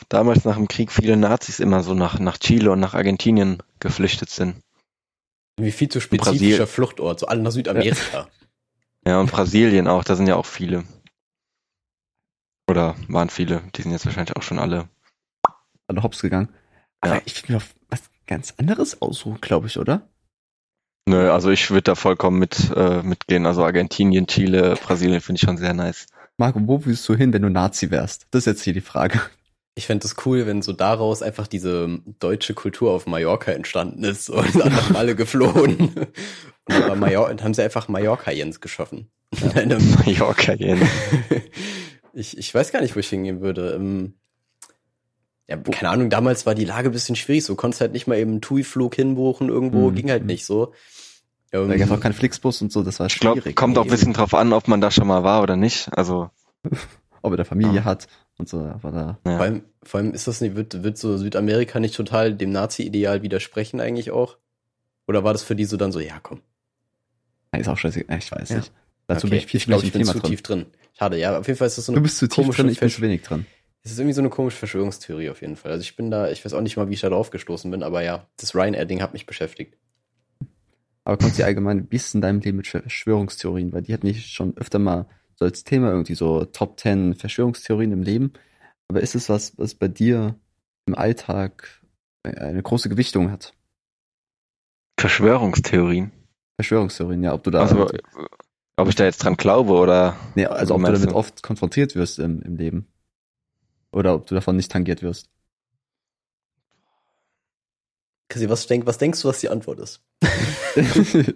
[0.09, 4.29] damals nach dem Krieg viele Nazis immer so nach, nach Chile und nach Argentinien geflüchtet
[4.29, 4.57] sind.
[5.59, 8.27] Wie viel zu spezifischer Fluchtort, so alle nach Südamerika.
[9.07, 10.83] Ja, und Brasilien auch, da sind ja auch viele.
[12.69, 14.89] Oder waren viele, die sind jetzt wahrscheinlich auch schon alle.
[15.87, 16.49] Alle hops gegangen.
[16.99, 17.21] Aber ja.
[17.23, 20.09] ich will mir was ganz anderes aussuchen, glaube ich, oder?
[21.07, 23.45] Nö, also ich würde da vollkommen mit äh, mitgehen.
[23.45, 26.07] Also Argentinien, Chile, Brasilien finde ich schon sehr nice.
[26.35, 28.27] Marco, wo willst du hin, wenn du Nazi wärst?
[28.31, 29.21] Das ist jetzt hier die Frage.
[29.77, 34.27] Ich fände es cool, wenn so daraus einfach diese deutsche Kultur auf Mallorca entstanden ist
[34.27, 35.91] und dann nach alle geflohen.
[36.65, 39.11] Und aber Mallorca, haben sie einfach Mallorca-Jens geschaffen.
[39.35, 39.51] Ja.
[40.05, 40.89] Mallorca-Jens.
[42.13, 43.73] ich, ich weiß gar nicht, wo ich hingehen würde.
[43.75, 44.15] Ähm,
[45.47, 47.45] ja, keine Ahnung, damals war die Lage ein bisschen schwierig.
[47.45, 49.95] So konntest halt nicht mal eben einen TUI-Flug hinbuchen irgendwo, mhm.
[49.95, 50.73] ging halt nicht so.
[51.51, 53.37] Ähm, da gab auch keinen Flixbus und so, das war schwierig.
[53.37, 55.55] Ich glaube, kommt auch ein bisschen drauf an, ob man da schon mal war oder
[55.55, 55.95] nicht.
[55.95, 56.31] Also
[57.21, 57.85] ob er der Familie ja.
[57.85, 58.07] hat
[58.37, 58.59] und so.
[58.59, 59.19] Aber da.
[59.25, 59.37] Ja.
[59.37, 63.21] Vor, allem, vor allem ist das nicht, wird, wird so Südamerika nicht total dem Nazi-Ideal
[63.21, 64.37] widersprechen eigentlich auch?
[65.07, 66.41] Oder war das für die so dann so, ja komm.
[67.57, 68.57] Ist auch scheiße, ich weiß ja.
[68.57, 68.71] nicht.
[69.07, 69.29] Dazu okay.
[69.29, 70.29] bin ich viel ich glaub, ich bin zu drin.
[70.29, 70.65] tief drin.
[70.97, 72.79] Schade, ja, auf jeden Fall ist das so eine Du bist zu tief drin, ich
[72.79, 73.45] bin zu wenig drin.
[73.83, 75.71] Es ist irgendwie so eine komische Verschwörungstheorie auf jeden Fall.
[75.71, 77.83] Also ich bin da, ich weiß auch nicht mal, wie ich da drauf gestoßen bin,
[77.83, 79.77] aber ja, das Ryanair-Ding hat mich beschäftigt.
[81.05, 83.71] Aber kommt sie allgemein, wie ist in deinem Leben mit Verschwörungstheorien?
[83.71, 85.07] Weil die hat mich schon öfter mal
[85.37, 88.33] so als Thema irgendwie so Top 10 Verschwörungstheorien im Leben.
[88.87, 90.35] Aber ist es was, was bei dir
[90.85, 91.81] im Alltag
[92.23, 93.53] eine große Gewichtung hat?
[94.99, 96.11] Verschwörungstheorien?
[96.55, 97.61] Verschwörungstheorien, ja, ob du da.
[97.61, 97.87] Also,
[98.77, 100.17] ob ich da jetzt dran glaube oder.
[100.35, 101.15] Nee, also ob du damit du?
[101.15, 102.87] oft konfrontiert wirst im, im Leben.
[103.91, 105.29] Oder ob du davon nicht tangiert wirst.
[108.29, 110.01] Kassi, was, denk, was denkst du, was die Antwort ist?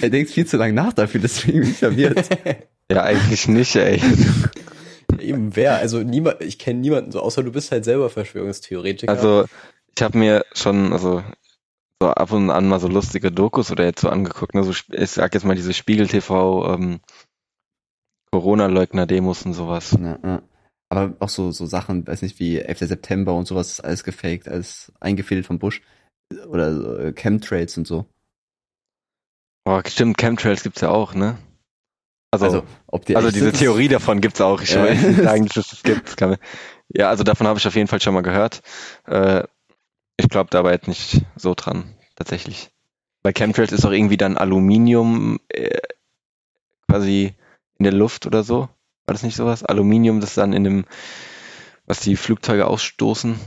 [0.00, 2.28] er denkt viel zu lange nach dafür, deswegen bin ich verwirrt.
[2.90, 4.00] Ja, eigentlich nicht, ey.
[5.18, 5.76] Eben wer?
[5.76, 9.10] Also niemand, ich kenne niemanden so, außer du bist halt selber Verschwörungstheoretiker.
[9.10, 9.46] Also
[9.94, 11.22] ich habe mir schon, also
[12.00, 14.62] so ab und an mal so lustige Dokus oder jetzt so angeguckt, ne?
[14.62, 17.00] so, ich sag jetzt mal diese Spiegel TV ähm,
[18.32, 19.96] Corona-Leugner-Demos und sowas.
[20.00, 20.42] Ja, ja.
[20.88, 22.80] Aber auch so, so Sachen, weiß nicht, wie 11.
[22.80, 25.82] September und sowas ist alles gefaked, alles eingefädelt vom Busch.
[26.48, 28.06] Oder so Chemtrails und so.
[29.64, 31.38] Boah, stimmt, Chemtrails gibt's ja auch, ne?
[32.42, 34.60] Also, also, ob die also diese sind, Theorie davon gibt's auch.
[34.60, 36.16] Ich weiß nicht sagen, dass es gibt.
[36.88, 38.62] Ja, also davon habe ich auf jeden Fall schon mal gehört.
[39.06, 39.44] Äh,
[40.16, 42.70] ich glaube dabei jetzt nicht so dran, tatsächlich.
[43.22, 45.78] Bei Chemtrails ist auch irgendwie dann Aluminium äh,
[46.88, 47.34] quasi
[47.78, 48.68] in der Luft oder so.
[49.06, 49.64] War das nicht sowas?
[49.64, 50.84] Aluminium, das dann in dem,
[51.86, 53.38] was die Flugzeuge ausstoßen.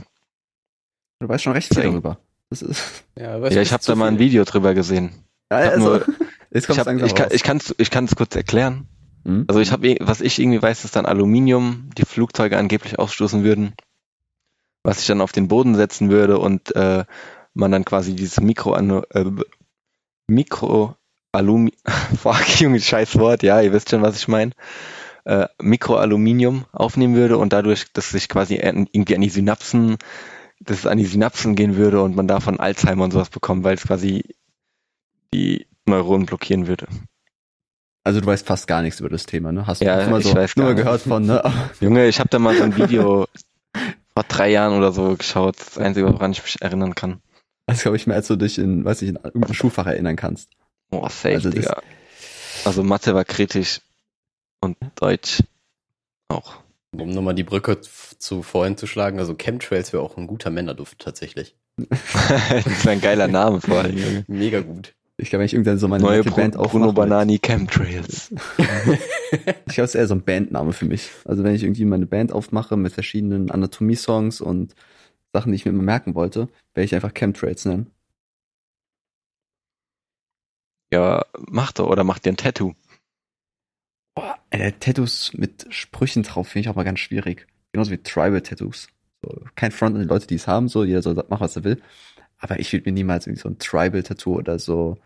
[1.20, 2.18] Du weißt schon recht viel darüber.
[2.48, 5.12] Das ist ja, ja ich habe da mal ein Video drüber gesehen.
[5.50, 5.96] Ja, also.
[5.96, 6.06] Nur,
[6.50, 8.88] ich, ich, kann, ich kann's, ich kann's kurz erklären.
[9.24, 9.44] Mhm.
[9.48, 13.74] Also ich habe, was ich irgendwie weiß, dass dann Aluminium die Flugzeuge angeblich ausstoßen würden.
[14.82, 17.04] was ich dann auf den Boden setzen würde und äh,
[17.54, 19.30] man dann quasi dieses Mikro, äh,
[20.26, 20.96] Mikro
[21.32, 21.72] Alumi
[22.22, 24.52] fuck, Junge, scheiß Wort, ja, ihr wisst schon, was ich meine.
[25.24, 29.98] Äh, Mikroaluminium aufnehmen würde und dadurch, dass sich quasi irgendwie an die Synapsen,
[30.60, 33.74] dass es an die Synapsen gehen würde und man davon Alzheimer und sowas bekommt, weil
[33.74, 34.24] es quasi
[35.34, 36.86] die Neuronen blockieren würde.
[38.02, 39.66] Also du weißt fast gar nichts über das Thema, ne?
[39.66, 41.42] Hast du ja, mal so nur mal gehört von, ne?
[41.80, 43.26] Junge, ich habe da mal so ein Video
[44.14, 47.20] vor drei Jahren oder so geschaut, das Einzige, woran ich mich erinnern kann.
[47.66, 50.48] Das glaube ich mehr, als du dich in, weiß ich, in irgendeinem Schulfach erinnern kannst.
[50.88, 51.82] Boah, safe, also, Digga.
[52.64, 53.80] also Mathe war kritisch
[54.60, 55.42] und Deutsch
[56.28, 56.54] auch.
[56.92, 60.98] Um nochmal die Brücke zu vorhin zu schlagen, also Chemtrails wäre auch ein guter Männerduft
[60.98, 61.54] tatsächlich.
[61.76, 64.24] das ist ein geiler Name vor allem.
[64.26, 64.94] Mega gut.
[65.20, 66.78] Ich glaube, wenn ich irgendwann so meine Neue Band aufmache.
[66.78, 68.32] Bruno Banani Chemtrails.
[68.58, 71.10] ich glaube, es ist eher so ein Bandname für mich.
[71.24, 74.74] Also wenn ich irgendwie meine Band aufmache mit verschiedenen Anatomie-Songs und
[75.32, 77.90] Sachen, die ich mir immer merken wollte, werde ich einfach Chemtrails nennen.
[80.92, 82.74] Ja, mach doch, oder mach dir ein Tattoo.
[84.16, 87.46] Boah, äh, Tattoos mit Sprüchen drauf finde ich auch mal ganz schwierig.
[87.72, 88.88] Genauso wie Tribal-Tattoos.
[89.22, 91.64] So, kein Front an die Leute, die es haben, so, jeder soll machen, was er
[91.64, 91.80] will.
[92.38, 94.96] Aber ich würde mir niemals irgendwie so ein Tribal-Tattoo oder so.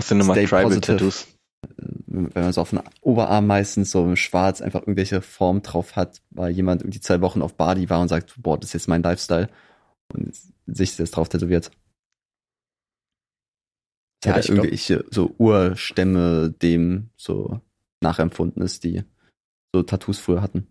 [0.00, 1.24] Was sind nochmal Tribal-Tattoos?
[1.24, 1.66] Äh,
[2.06, 6.50] wenn man so auf den Oberarm meistens so schwarz einfach irgendwelche Form drauf hat, weil
[6.52, 9.48] jemand irgendwie zwei Wochen auf Bali war und sagt, boah, das ist jetzt mein Lifestyle
[10.12, 10.34] und
[10.66, 11.70] sich das drauf tätowiert.
[14.24, 17.60] Ja, ja irgendwelche so Urstämme dem so
[18.00, 19.04] nachempfunden ist, die
[19.74, 20.66] so Tattoos früher hatten.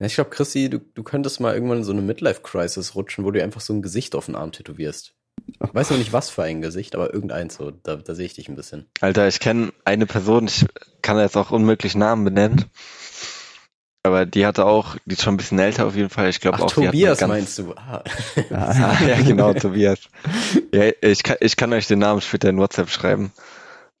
[0.00, 3.30] Ja, ich glaube, Chrissy, du, du könntest mal irgendwann in so eine Midlife-Crisis rutschen, wo
[3.30, 5.14] du einfach so ein Gesicht auf den Arm tätowierst.
[5.64, 7.70] Ich weiß noch nicht, was für ein Gesicht, aber irgendeins so.
[7.70, 8.86] Da, da sehe ich dich ein bisschen.
[9.00, 10.66] Alter, ich kenne eine Person, ich
[11.02, 12.64] kann jetzt auch unmöglich Namen benennen.
[14.04, 16.28] Aber die hatte auch, die ist schon ein bisschen älter auf jeden Fall.
[16.28, 16.72] Ich glaube auch.
[16.72, 17.72] Tobias ganz, meinst du?
[17.74, 18.02] Ah.
[18.50, 18.98] ah.
[19.06, 20.00] ja, genau, Tobias.
[20.72, 23.32] Ja, ich kann, ich kann euch den Namen später in WhatsApp schreiben.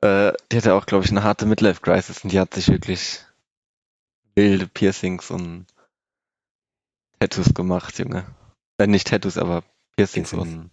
[0.00, 3.20] Äh, die hatte auch, glaube ich, eine harte Midlife-Crisis und die hat sich wirklich
[4.34, 5.66] wilde Piercings und
[7.20, 8.26] Tattoos gemacht, Junge.
[8.78, 9.62] Äh, nicht Tattoos, aber
[9.96, 10.54] Piercings, Piercings.
[10.54, 10.70] und.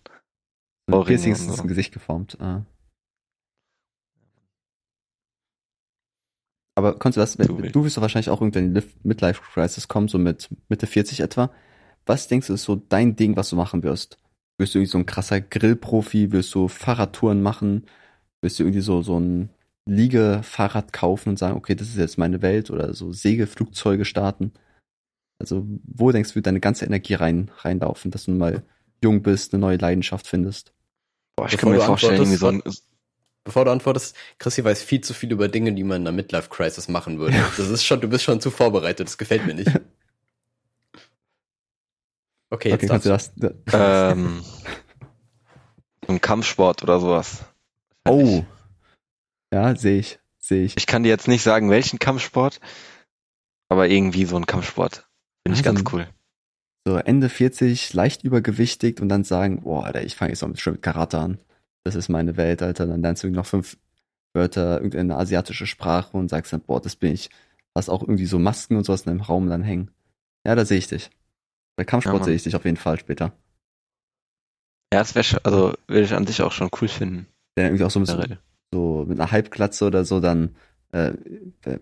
[0.90, 2.38] Piercings ins Gesicht geformt.
[2.40, 2.66] Ah.
[6.76, 10.08] Aber konntest du das, du wirst doch wahrscheinlich auch irgendwann in die Midlife Crisis kommen,
[10.08, 11.52] so mit Mitte 40 etwa.
[12.06, 14.18] Was denkst du, ist so dein Ding, was du machen wirst?
[14.58, 16.32] Wirst du irgendwie so ein krasser Grillprofi?
[16.32, 17.86] Wirst du Fahrradtouren machen?
[18.42, 19.50] Wirst du irgendwie so, so ein
[19.86, 24.54] Liegefahrrad kaufen und sagen, okay, das ist jetzt meine Welt oder so Segelflugzeuge starten?
[25.40, 28.64] Also, wo denkst du, wird deine ganze Energie rein, reinlaufen, dass du mal
[29.04, 30.74] jung bist, eine neue Leidenschaft findest?
[31.40, 32.62] Boah, ich Bevor kann mir vorstellen, irgendwie so ein,
[33.46, 36.50] Bevor du antwortest, Chrissy weiß viel zu viel über Dinge, die man in einer Midlife
[36.50, 37.38] Crisis machen würde.
[37.56, 39.72] Das ist schon, du bist schon zu vorbereitet, das gefällt mir nicht.
[42.52, 43.32] Okay, jetzt okay, kannst du das.
[43.74, 44.44] Ähm,
[46.08, 47.46] ein Kampfsport oder sowas.
[48.08, 48.44] Oh.
[49.54, 50.76] Ja, sehe ich, sehe ich.
[50.76, 52.60] Ich kann dir jetzt nicht sagen, welchen Kampfsport,
[53.70, 55.08] aber irgendwie so ein Kampfsport.
[55.44, 56.08] Finde ich also, ganz cool.
[56.90, 60.74] So Ende 40, leicht übergewichtig und dann sagen, boah, Alter, ich fange jetzt mal schon
[60.74, 61.40] mit Karate an
[61.84, 62.88] das ist meine Welt, Alter.
[62.88, 63.78] Dann lernst du noch fünf
[64.34, 67.30] Wörter, irgendeine asiatische Sprache und sagst dann, boah, das bin ich.
[67.76, 69.92] Hast auch irgendwie so Masken und sowas in deinem Raum dann hängen.
[70.46, 71.10] Ja, da sehe ich dich.
[71.76, 73.34] Bei Kampfsport ja, sehe ich dich auf jeden Fall später.
[74.94, 77.28] Ja, das wäre also würde ich an sich auch schon cool finden.
[77.58, 78.22] Ja, irgendwie auch so mit, so,
[78.74, 80.56] so mit einer Halbglatze oder so dann
[80.92, 81.14] äh,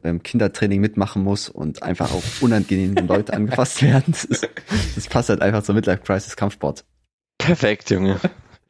[0.01, 4.05] beim Kindertraining mitmachen muss und einfach auch unangenehme Leute angefasst werden.
[4.11, 4.47] Das, ist,
[4.95, 6.83] das passt halt einfach zur Midlife Crisis Kampfsport.
[7.37, 8.19] Perfekt, Junge.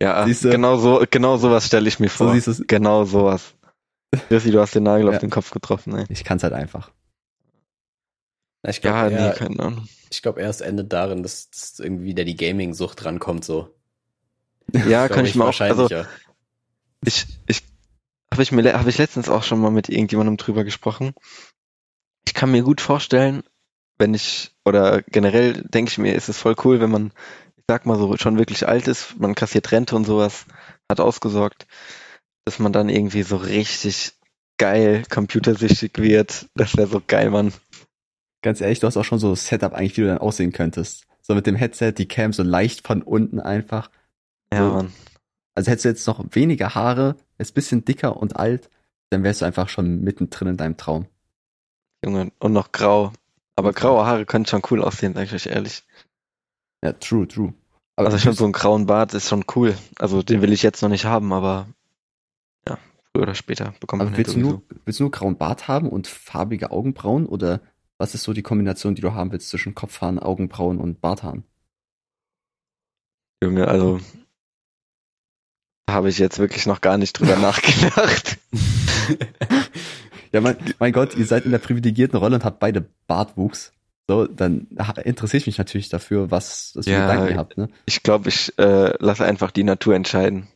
[0.02, 2.28] Ja, genau so, genau sowas stelle ich mir vor.
[2.28, 2.64] So siehst du's.
[2.68, 3.56] Genau sowas.
[4.30, 5.14] Jussi, du hast den Nagel ja.
[5.14, 6.06] auf den Kopf getroffen, ey.
[6.10, 6.92] Ich kann's halt einfach.
[8.64, 9.88] Ich glaub, ja, eher, nee, keine Ahnung.
[10.10, 13.74] Ich glaube, erst endet darin, dass, dass irgendwie wieder die Gaming-Sucht rankommt, so.
[14.72, 15.88] Ja, kann ich, ich mir auch, also,
[17.04, 17.64] ich, ich,
[18.32, 21.14] habe ich mir, habe ich letztens auch schon mal mit irgendjemandem drüber gesprochen.
[22.26, 23.44] Ich kann mir gut vorstellen,
[23.98, 27.12] wenn ich, oder generell denke ich mir, ist es voll cool, wenn man
[27.70, 30.46] sag mal so, schon wirklich alt ist, man kassiert Rente und sowas,
[30.90, 31.68] hat ausgesorgt,
[32.46, 34.14] dass man dann irgendwie so richtig
[34.58, 36.48] geil computersüchtig wird.
[36.56, 37.54] Das wäre so geil, Mann.
[38.42, 41.06] Ganz ehrlich, du hast auch schon so Setup eigentlich, wie du dann aussehen könntest.
[41.22, 43.92] So mit dem Headset, die Cam so leicht von unten einfach.
[44.54, 44.74] Ja, so.
[44.76, 44.94] Mann.
[45.56, 48.70] Also hättest du jetzt noch weniger Haare, ist bisschen dicker und alt,
[49.10, 51.08] dann wärst du einfach schon mittendrin in deinem Traum.
[52.04, 53.12] Junge, und noch grau.
[53.56, 55.84] Aber graue Haare können schon cool aussehen, sag ich euch ehrlich.
[56.84, 57.54] Ja, true, true.
[57.96, 59.76] Aber also schon so einen grauen Bart ist schon cool.
[59.98, 61.68] Also den will ich jetzt noch nicht haben, aber
[62.68, 62.78] ja,
[63.12, 66.06] früher oder später bekommt man willst du nur, willst du nur grauen Bart haben und
[66.06, 67.62] farbige Augenbrauen oder
[67.98, 71.44] was ist so die Kombination, die du haben willst zwischen Kopfhaaren, Augenbrauen und Barthaaren?
[73.44, 74.00] Junge, also
[75.90, 78.38] habe ich jetzt wirklich noch gar nicht drüber nachgedacht.
[80.34, 83.72] Ja, mein, mein Gott, ihr seid in der privilegierten Rolle und habt beide Bartwuchs.
[84.10, 84.68] So, dann
[85.06, 87.70] interessiere ich mich natürlich dafür, was das für Ja, Gedanken ihr habt, ne?
[87.86, 90.50] Ich glaube, ich äh, lasse einfach die Natur entscheiden.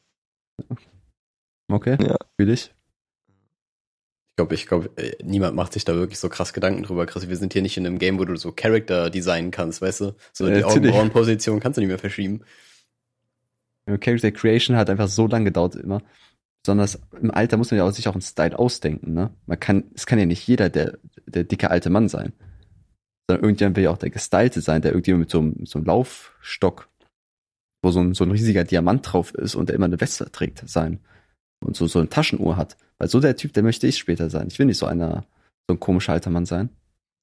[1.72, 2.18] Okay, Ja.
[2.38, 2.74] fühl ich.
[4.32, 4.90] Ich glaube, ich glaube,
[5.24, 7.30] niemand macht sich da wirklich so krass Gedanken drüber, Chris.
[7.30, 10.16] Wir sind hier nicht in einem Game, wo du so Character designen kannst, weißt du?
[10.34, 10.64] So Äh, die.
[10.66, 12.42] Augenbrauenposition kannst du nicht mehr verschieben.
[13.88, 16.02] Ja, Character Creation hat einfach so lange gedauert immer.
[16.64, 19.32] Besonders im Alter muss man ja auch sich auch einen Style ausdenken, ne?
[19.48, 22.34] Man kann, es kann ja nicht jeder der, der dicke alte Mann sein.
[23.28, 25.88] Sondern irgendjemand will ja auch der Gestylte sein, der irgendjemand mit so einem, so einem
[25.88, 26.90] Laufstock,
[27.82, 30.70] wo so ein, so ein riesiger Diamant drauf ist und der immer eine Weste trägt,
[30.70, 31.00] sein.
[31.66, 32.78] Und so, so eine Taschenuhr hat.
[33.00, 34.48] Weil so der Typ, der möchte ich später sein.
[34.48, 35.26] Ich will nicht so einer,
[35.68, 36.70] so ein komischer alter Mann sein.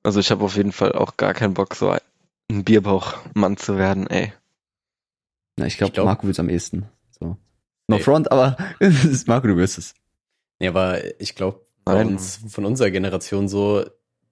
[0.02, 1.90] Also ich habe auf jeden Fall auch gar keinen Bock, so
[2.50, 4.32] ein Bierbauchmann zu werden, ey.
[5.58, 6.86] Na, ich glaube, glaub- Marco will es am ehesten.
[7.18, 7.36] So.
[7.88, 8.00] No Nee.
[8.00, 8.56] front, aber
[9.26, 9.94] Marco, du wirst es.
[10.60, 13.84] Nee, aber ich glaube, bei uns, von unserer Generation so,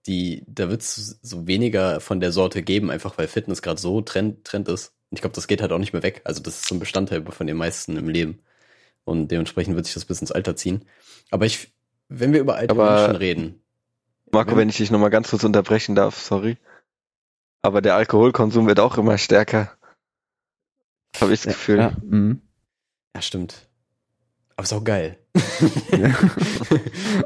[0.07, 4.01] die, da wird es so weniger von der Sorte geben, einfach weil Fitness gerade so
[4.03, 4.89] Trend, Trend ist.
[5.11, 6.21] Und ich glaube, das geht halt auch nicht mehr weg.
[6.25, 8.41] Also das ist so ein Bestandteil von den meisten im Leben.
[9.05, 10.85] Und dementsprechend wird sich das bis ins Alter ziehen.
[11.31, 11.73] Aber ich,
[12.09, 13.63] wenn wir über alte Aber- Menschen reden,
[14.33, 16.57] Marco, Wenn- wenn ich dich nochmal ganz kurz unterbrechen darf, sorry.
[17.63, 19.76] Aber der Alkoholkonsum wird auch immer stärker.
[21.21, 21.79] Habe ich das Gefühl.
[21.79, 22.41] Ja, mhm.
[23.15, 23.69] ja, stimmt.
[24.57, 25.19] Aber ist auch geil.
[25.91, 26.17] Ja.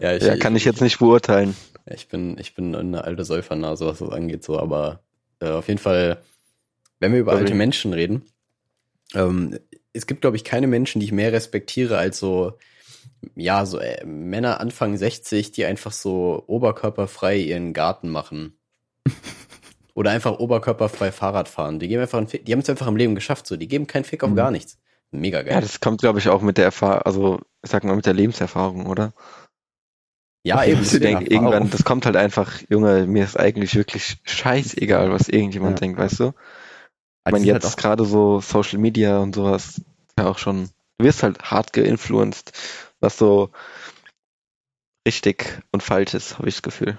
[0.16, 1.56] ich, Ja, kann ich jetzt nicht beurteilen.
[1.86, 5.02] Ich bin, ich bin eine alte Säufernase, was das angeht, so, aber
[5.40, 6.22] äh, auf jeden Fall,
[6.98, 7.44] wenn wir über Sorry.
[7.44, 8.22] alte Menschen reden,
[9.14, 9.58] ähm,
[9.92, 12.58] es gibt, glaube ich, keine Menschen, die ich mehr respektiere als so,
[13.34, 18.56] ja, so äh, Männer Anfang 60, die einfach so oberkörperfrei ihren Garten machen.
[20.00, 21.78] Oder einfach oberkörperfrei Fahrrad fahren.
[21.78, 23.58] Die geben einfach einen Fick, die haben es einfach im Leben geschafft, so.
[23.58, 24.36] Die geben keinen Fick auf Mhm.
[24.36, 24.78] gar nichts.
[25.10, 25.52] Mega geil.
[25.52, 28.14] Ja, das kommt, glaube ich, auch mit der Erfahrung, also ich sag mal mit der
[28.14, 29.12] Lebenserfahrung, oder?
[30.42, 30.78] Ja, eben.
[30.80, 35.28] das Ich denke, irgendwann, das kommt halt einfach, Junge, mir ist eigentlich wirklich scheißegal, was
[35.28, 35.80] irgendjemand Ja.
[35.80, 36.28] denkt, weißt du?
[36.28, 36.32] Ich
[37.24, 39.82] Aber meine, sind jetzt halt gerade so Social Media und sowas,
[40.18, 42.52] ja auch schon, du wirst halt hart geinfluenced,
[43.00, 43.50] was so
[45.06, 46.98] richtig und falsch ist, habe ich das Gefühl.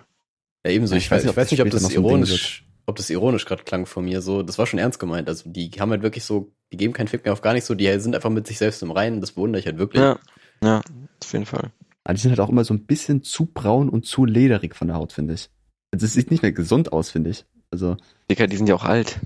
[0.64, 0.94] Ja, ebenso.
[0.94, 3.10] Ja, Ich, weiß, ich weiß nicht, ob das noch so ein Ding ironisch, ob das
[3.10, 4.44] ironisch gerade klang von mir so.
[4.44, 5.28] Das war schon ernst gemeint.
[5.28, 7.76] Also die haben halt wirklich so, die geben keinen Fick mehr auf gar nicht so,
[7.76, 9.22] die sind einfach mit sich selbst im Reinen.
[9.22, 10.02] Das bewundere ich halt wirklich.
[10.02, 10.20] Ja,
[10.64, 10.82] ja,
[11.24, 11.72] auf jeden Fall.
[12.04, 14.88] Aber die sind halt auch immer so ein bisschen zu braun und zu lederig von
[14.88, 15.50] der Haut, finde ich.
[15.92, 17.46] Also es sieht nicht mehr gesund aus, finde ich.
[17.70, 17.98] Also
[18.30, 19.20] Digga, die sind ja auch alt.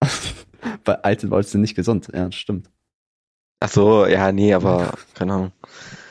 [0.84, 2.08] bei alten Leuten sind nicht gesund.
[2.12, 2.70] Ja, das stimmt.
[3.60, 5.52] Ach so, ja, nee, aber keine Ahnung.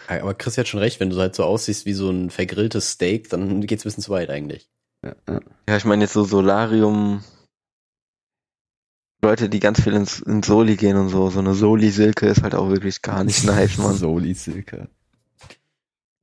[0.08, 3.30] Aber Chris hat schon recht, wenn du halt so aussiehst wie so ein vergrilltes Steak,
[3.30, 4.70] dann geht's ein bisschen zu weit eigentlich.
[5.04, 5.40] Ja, ja.
[5.68, 7.24] Ja, ich meine jetzt so Solarium,
[9.24, 12.56] Leute, die ganz viel ins, ins Soli gehen und so, so eine Soli-Silke ist halt
[12.56, 13.94] auch wirklich gar nicht nice, Mann.
[13.98, 14.90] Soli Silke.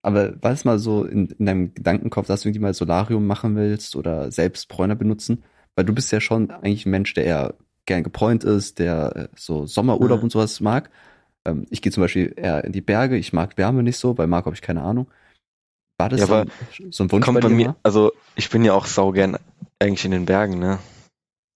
[0.02, 3.56] Aber war es mal so in, in deinem Gedankenkopf, dass du irgendwie mal Solarium machen
[3.56, 5.44] willst oder selbst Bräuner benutzen?
[5.74, 7.54] Weil du bist ja schon eigentlich ein Mensch, der eher
[7.86, 10.24] gern gebräunt ist, der äh, so Sommerurlaub Mhm.
[10.24, 10.90] und sowas mag.
[11.44, 14.26] Ähm, ich gehe zum Beispiel eher in die Berge, ich mag Wärme nicht so, bei
[14.26, 15.08] Marco habe ich keine Ahnung.
[15.98, 17.76] War das Ja, so, aber ein, so ein Wunsch Kommt bei bei mir, mal?
[17.82, 19.36] also ich bin ja auch saugern
[19.80, 20.78] eigentlich in den Bergen, ne?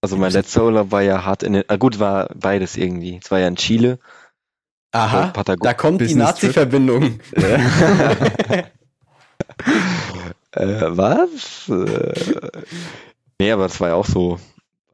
[0.02, 3.20] Also mein letzter Urlaub war ja hart in den, ah gut, war beides irgendwie.
[3.22, 4.00] Es war ja in Chile.
[4.90, 7.20] Aha, Patagon- da kommt die Business Nazi-Verbindung.
[10.54, 11.68] Äh, was?
[11.68, 12.50] Äh,
[13.40, 14.38] nee, aber das war ja auch so.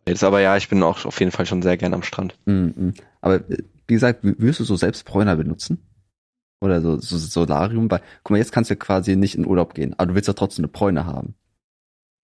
[0.06, 2.38] Jetzt aber ja, ich bin auch auf jeden Fall schon sehr gern am Strand.
[2.46, 2.94] Mm, mm.
[3.20, 5.78] Aber äh, wie gesagt, würdest du so selbst Bräuner benutzen?
[6.60, 7.90] Oder so, so Solarium?
[7.90, 10.28] Weil, guck mal, jetzt kannst du ja quasi nicht in Urlaub gehen, aber du willst
[10.28, 11.34] ja trotzdem eine Bräune haben.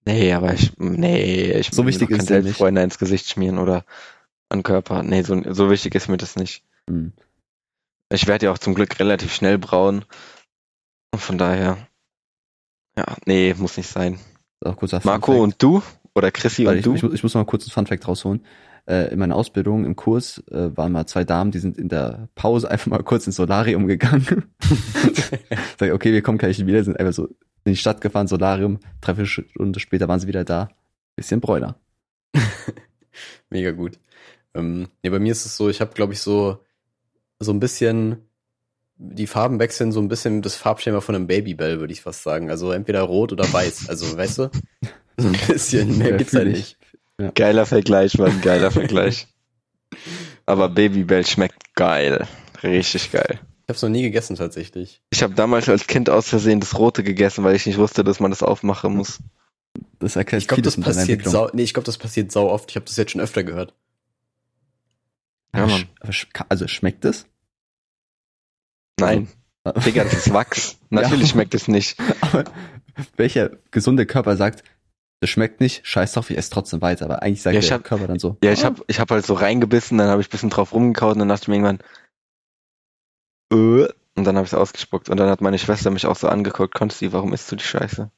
[0.06, 2.26] Nee, aber ich, nee, ich So wichtig ist kein.
[2.26, 3.84] Selbstbräuner ins Gesicht schmieren oder
[4.50, 5.02] an Körper.
[5.02, 6.62] Nee, so, so wichtig ist mir das nicht.
[6.88, 7.08] Mm.
[8.12, 10.04] Ich werde ja auch zum Glück relativ schnell braun.
[11.12, 11.78] Und von daher,
[12.98, 14.18] ja, nee, muss nicht sein.
[15.04, 15.82] Marco und du?
[16.14, 16.94] Oder Chrissy Weil und ich, du?
[16.94, 18.44] ich, muss- ich muss noch mal kurz ein Funfact rausholen.
[18.86, 22.28] Äh, in meiner Ausbildung im Kurs äh, waren mal zwei Damen, die sind in der
[22.34, 24.44] Pause einfach mal kurz ins Solarium gegangen.
[25.78, 27.28] Sag ich, okay, wir kommen gleich wieder, sind einfach so
[27.64, 30.68] in die Stadt gefahren, Solarium, drei, vier Stunden später waren sie wieder da.
[31.16, 31.76] Bisschen Bräuner.
[33.50, 33.98] Mega gut.
[34.54, 36.58] Ähm, nee, bei mir ist es so, ich habe, glaube ich, so,
[37.38, 38.18] so ein bisschen,
[38.96, 42.50] die Farben wechseln so ein bisschen das Farbschema von einem Babybell, würde ich fast sagen.
[42.50, 43.88] Also entweder rot oder weiß.
[43.88, 44.50] Also, weißt du?
[45.16, 46.76] So ein bisschen, mehr Ja, gibt's halt ich.
[47.18, 47.34] Nicht.
[47.34, 49.26] Geiler Vergleich, Mann, geiler Vergleich.
[50.46, 52.26] Aber Babybell schmeckt geil.
[52.62, 53.38] Richtig geil.
[53.40, 55.00] Ich habe es noch nie gegessen tatsächlich.
[55.10, 58.20] Ich habe damals als Kind aus Versehen das Rote gegessen, weil ich nicht wusste, dass
[58.20, 59.20] man das aufmachen muss.
[59.98, 61.32] Das erklärt Ich glaube, das passiert Entwicklung.
[61.32, 62.70] sau, nee, ich glaube, das passiert sau oft.
[62.70, 63.72] Ich habe das jetzt schon öfter gehört.
[65.54, 65.80] Ja, Aber Mann.
[65.82, 67.26] sch- aber sch- also schmeckt es?
[69.00, 69.28] Nein.
[69.86, 70.76] Digga, das ist Wachs.
[70.90, 71.96] Natürlich schmeckt es nicht.
[72.20, 72.44] Aber
[73.16, 74.62] welcher gesunde Körper sagt,
[75.24, 77.06] das schmeckt nicht, scheiß drauf, ich esse trotzdem weiter.
[77.06, 78.36] Aber eigentlich sagt Ja, ich der hab- Körper dann so.
[78.44, 80.72] Ja, ich "Ah, hab, ich hab halt so reingebissen, dann habe ich ein bisschen drauf
[80.72, 81.78] rumgekaut und dann dachte ich mir irgendwann,
[83.52, 85.08] äh, und dann habe ich es ausgespuckt.
[85.08, 88.10] Und dann hat meine Schwester mich auch so angeguckt, Konsti, warum isst du die Scheiße?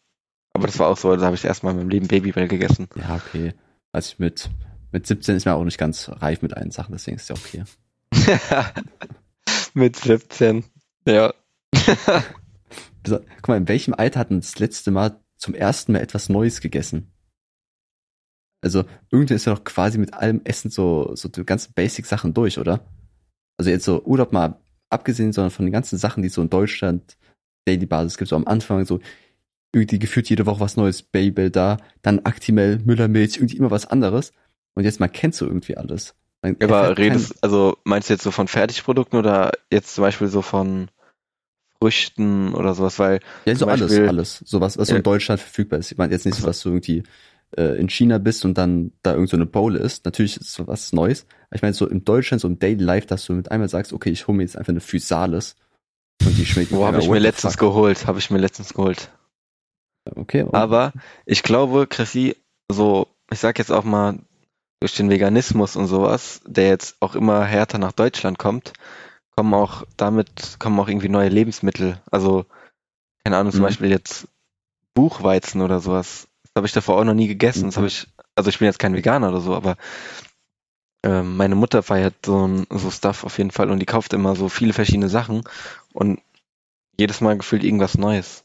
[0.52, 2.88] Aber das war auch so, da habe ich erstmal in meinem Leben Babybell gegessen.
[2.96, 3.54] Ja, okay.
[3.92, 4.50] Also ich mit,
[4.92, 7.64] mit 17 ist mir auch nicht ganz reif mit allen Sachen, deswegen ist ja okay.
[9.74, 10.64] Mit 17.
[11.06, 11.32] Ja.
[13.04, 16.60] Guck mal, in welchem Alter hat man das letzte Mal zum ersten Mal etwas Neues
[16.60, 17.12] gegessen?
[18.62, 22.58] Also, irgendwie ist ja doch quasi mit allem Essen so, so die ganzen Basic-Sachen durch,
[22.58, 22.86] oder?
[23.58, 24.60] Also jetzt so Urlaub mal
[24.90, 27.16] abgesehen, sondern von den ganzen Sachen, die es so in Deutschland
[27.66, 29.00] Daily Basis gibt, so am Anfang so
[29.74, 34.32] irgendwie gefühlt jede Woche was Neues, Babel da, dann Actimel, Müllermilch, irgendwie immer was anderes.
[34.74, 36.14] Und jetzt mal kennst du irgendwie alles.
[36.42, 40.42] Man Aber redest, also meinst du jetzt so von Fertigprodukten oder jetzt zum Beispiel so
[40.42, 40.90] von
[41.86, 42.98] Früchten oder sowas?
[42.98, 44.42] Weil Ja, so alles, Beispiel- alles.
[44.44, 44.98] So was, was so Ja.
[44.98, 45.92] in Deutschland verfügbar ist.
[45.92, 47.04] Ich meine jetzt nicht so, was du irgendwie
[47.56, 50.04] äh, in China bist und dann da irgend so eine Bowl ist.
[50.04, 51.26] Natürlich ist es was Neues.
[51.48, 53.92] Aber ich meine, so in Deutschland, so im Daily Life, dass du mit einmal sagst,
[53.92, 55.54] okay, ich hole mir jetzt einfach eine Physalis.
[56.24, 57.60] Und die schmeckt wo habe ich mir letztens fuck.
[57.60, 58.06] geholt?
[58.08, 59.10] Habe ich mir letztens geholt.
[60.16, 60.92] Okay, und- Aber
[61.24, 62.36] ich glaube, Chrissy,
[62.70, 64.18] so, ich sag jetzt auch mal,
[64.80, 68.72] durch den Veganismus und sowas, der jetzt auch immer härter nach Deutschland kommt,
[69.36, 72.00] kommen auch damit, kommen auch irgendwie neue Lebensmittel.
[72.10, 72.46] Also,
[73.24, 73.64] keine Ahnung, zum Mhm.
[73.66, 74.28] Beispiel jetzt
[74.94, 76.26] Buchweizen oder sowas.
[76.42, 77.64] Das habe ich davor auch noch nie gegessen.
[77.66, 77.80] Das Mhm.
[77.80, 79.76] habe ich, also ich bin jetzt kein Veganer oder so, aber
[81.04, 84.34] ähm, meine Mutter feiert so, ein- so Stuff auf jeden Fall und die kauft immer
[84.34, 85.44] so viele verschiedene Sachen
[85.92, 86.20] und
[86.98, 88.42] jedes Mal gefühlt irgendwas Neues.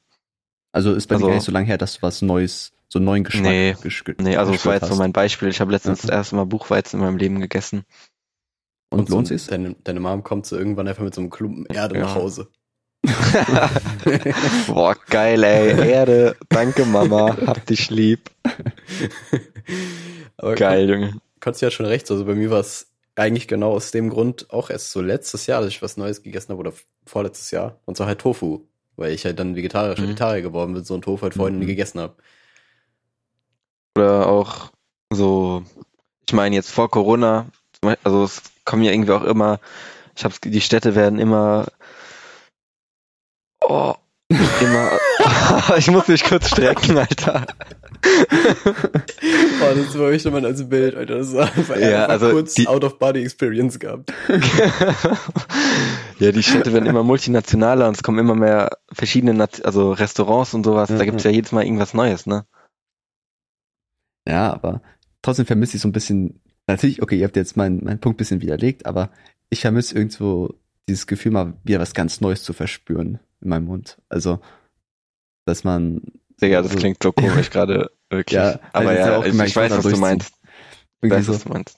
[0.73, 2.99] also ist bei also- dir gar nicht so lange her, dass du was Neues, so
[2.99, 5.47] einen neuen Geschmack Nee, gesch- Nee, also es war jetzt so mein Beispiel.
[5.49, 6.07] Ich habe letztens Mhm.
[6.07, 7.83] das erste Mal Buchweizen in meinem Leben gegessen.
[8.91, 9.47] Und lohnt so, sich's?
[9.47, 12.01] Deine, deine Mom kommt so irgendwann einfach mit so einem Klumpen Erde Ja.
[12.05, 12.49] nach Hause.
[14.67, 15.89] Boah, geil, ey.
[15.89, 16.35] Erde.
[16.49, 17.35] Danke, Mama.
[17.47, 18.29] Hab dich lieb.
[20.37, 21.17] Aber Geil, Junge.
[21.39, 22.09] Konntest du ja schon recht.
[22.11, 25.61] Also bei mir war es eigentlich genau aus dem Grund auch erst so letztes Jahr,
[25.61, 26.73] dass ich was Neues gegessen habe oder
[27.05, 27.79] vorletztes Jahr.
[27.85, 28.61] Und zwar halt Tofu.
[28.97, 30.03] Weil ich halt dann vegetarisch, Mhm.
[30.03, 31.61] Vegetarier geworden bin, so ein Tofu halt vorhin Mhm.
[31.61, 32.15] nie gegessen habe.
[33.97, 34.71] Oder auch
[35.11, 35.63] so,
[36.27, 37.47] ich meine jetzt vor Corona,
[38.03, 39.59] also es kommen ja irgendwie auch immer,
[40.15, 41.67] ich hab's, die Städte werden immer,
[43.63, 43.93] oh,
[44.29, 44.91] immer,
[45.77, 47.45] ich muss mich kurz strecken, Alter.
[48.03, 51.17] Oh, das war echt immer als Bild, Alter.
[51.19, 54.11] Das war einfach, Ja, einfach also kurz die- Out-of-Body-Experience gehabt.
[56.19, 60.53] ja, die Städte werden immer multinationaler und es kommen immer mehr verschiedene, Nat also Restaurants
[60.53, 60.89] und sowas.
[60.89, 61.03] Da Mhm.
[61.05, 62.45] gibt's ja jedes Mal irgendwas Neues, ne?
[64.27, 64.81] Ja, aber
[65.21, 68.19] trotzdem vermisse ich so ein bisschen, natürlich, okay, ihr habt jetzt meinen meinen Punkt ein
[68.19, 69.11] bisschen widerlegt, aber
[69.49, 70.53] ich vermisse irgendwo
[70.89, 73.97] dieses Gefühl, mal wieder was ganz Neues zu verspüren in meinem Mund.
[74.09, 74.39] Also,
[75.45, 76.01] dass man
[76.41, 78.35] Digga, das so- klingt so komisch gerade, wirklich.
[78.35, 80.33] Ja, Aber also ja auch ich, gemerkt, ich weiß, was du meinst.
[81.01, 81.77] Ich weiß, so, was du meinst.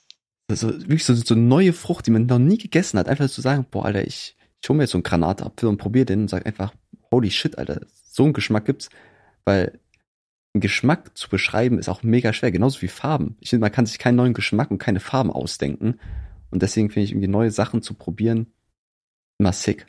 [0.52, 3.66] so wirklich so, so neue Frucht, die man noch nie gegessen hat, einfach zu sagen,
[3.70, 6.46] boah, Alter, ich, ich hole mir jetzt so einen Granatapfel und probiere den und sag
[6.46, 6.74] einfach,
[7.12, 8.90] holy shit, Alter, so einen Geschmack gibt's,
[9.46, 9.80] weil
[10.54, 13.38] Geschmack zu beschreiben ist auch mega schwer, genauso wie Farben.
[13.40, 16.00] Ich finde, man kann sich keinen neuen Geschmack und keine Farben ausdenken
[16.52, 18.48] und deswegen finde ich irgendwie neue Sachen zu probieren
[19.40, 19.86] immer sick.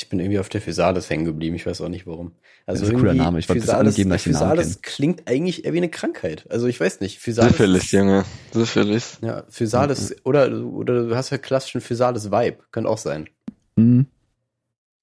[0.00, 1.56] Ich bin irgendwie auf der Physalis hängen geblieben.
[1.56, 2.32] Ich weiß auch nicht warum.
[2.64, 3.38] Also Das ist ein cooler irgendwie Name.
[3.38, 6.46] Ich wollte das angeben, dass ich den Namen Physalis klingt eigentlich eher wie eine Krankheit.
[6.50, 7.18] Also ich weiß nicht.
[7.18, 7.52] Physalis.
[7.52, 8.24] Syphilis, Junge.
[8.52, 9.18] Syphilis.
[9.20, 12.58] Ja, Physalis oder, oder du hast ja klassischen Physalis-Vibe.
[12.70, 13.28] Könnte auch sein.
[13.76, 14.06] Mhm.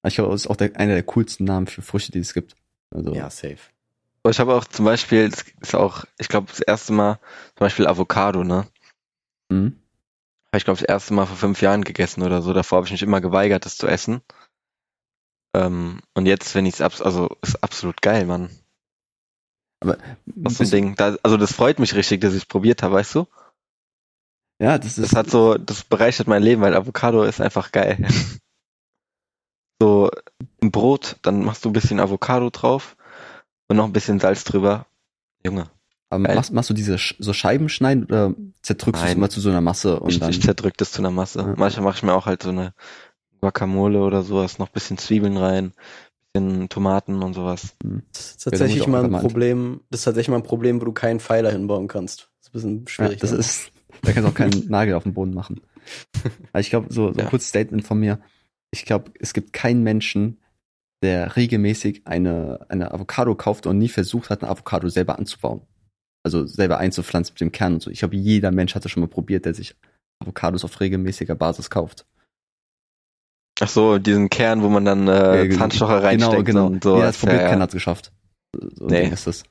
[0.04, 2.56] Ich glaube, das ist auch der, einer der coolsten Namen für Früchte, die es gibt.
[2.94, 3.58] Also, Ja, safe.
[4.22, 7.14] Aber ich habe auch zum Beispiel, das ist auch, ich glaube, das erste Mal,
[7.56, 8.66] zum Beispiel Avocado, ne?
[9.48, 9.80] mhm.
[10.50, 12.54] Habe ich, glaube das erste Mal vor fünf Jahren gegessen oder so.
[12.54, 14.22] Davor habe ich mich immer geweigert, das zu essen.
[15.54, 18.50] Ähm, und jetzt, wenn ich es abs also ist absolut geil, Mann.
[19.80, 20.96] Das ist so ein Ding.
[20.96, 23.26] Da, also das freut mich richtig, dass ich es probiert habe, weißt du?
[24.60, 25.12] Ja, das ist.
[25.12, 27.98] Das hat so, das bereichert mein Leben, weil Avocado ist einfach geil.
[29.80, 30.10] so
[30.62, 32.96] ein Brot, dann machst du ein bisschen Avocado drauf
[33.68, 34.86] und noch ein bisschen Salz drüber.
[35.44, 35.70] Junge,
[36.10, 36.34] Aber Geil.
[36.36, 39.60] machst, machst du diese so Scheiben schneiden oder zerdrückst du es immer zu so einer
[39.60, 40.30] Masse und ich, dann.
[40.30, 41.40] ich zerdrück das zu einer Masse.
[41.40, 41.54] Ja.
[41.56, 42.74] Manchmal mache ich mir auch halt so eine
[43.40, 45.72] Guacamole oder sowas, noch ein bisschen Zwiebeln rein,
[46.32, 47.76] bisschen Tomaten und sowas.
[48.12, 49.22] Das ist Ja, tatsächlich mal ein gemeint.
[49.22, 49.80] Problem.
[49.90, 52.30] Das ist tatsächlich mal ein Problem, wo du keinen Pfeiler hinbauen kannst.
[52.40, 53.20] Das ist ein bisschen ja, schwierig.
[53.20, 53.38] das ne?
[53.38, 53.70] ist.
[54.02, 55.60] Da kannst du auch keinen Nagel auf den Boden machen.
[56.52, 57.30] Aber ich glaube, so, so ein Ja.
[57.30, 58.18] kurzes Statement von mir.
[58.70, 60.38] Ich glaube, es gibt keinen Menschen,
[61.02, 65.62] der regelmäßig eine, eine Avocado kauft und nie versucht hat, eine Avocado selber anzubauen.
[66.24, 67.90] Also selber einzupflanzen mit dem Kern und so.
[67.90, 69.76] Ich glaube, jeder Mensch hatte schon mal probiert, der sich
[70.20, 72.06] Avocados auf regelmäßiger Basis kauft.
[73.60, 76.66] Ach so, diesen Kern, wo man dann äh, Ja, Zahnstocher reinsteckt Genau, genau.
[76.66, 77.02] und so.
[77.02, 77.62] Hat es probiert, ja, keiner ja.
[77.62, 78.12] hat es geschafft.
[78.54, 79.08] So Nee.
[79.08, 79.44] Ist das.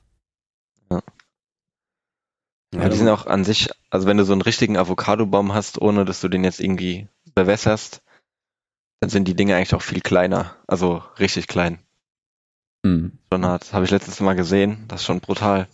[2.74, 6.04] Ja, die sind auch an sich, also wenn du so einen richtigen Avocadobaum hast, ohne
[6.04, 8.02] dass du den jetzt irgendwie bewässerst,
[9.00, 10.56] dann sind die Dinge eigentlich auch viel kleiner.
[10.66, 11.78] Also richtig klein.
[12.84, 13.18] Hm.
[13.32, 13.72] Schon hart.
[13.72, 14.84] Habe ich letztes Mal gesehen.
[14.88, 15.68] Das ist schon brutal.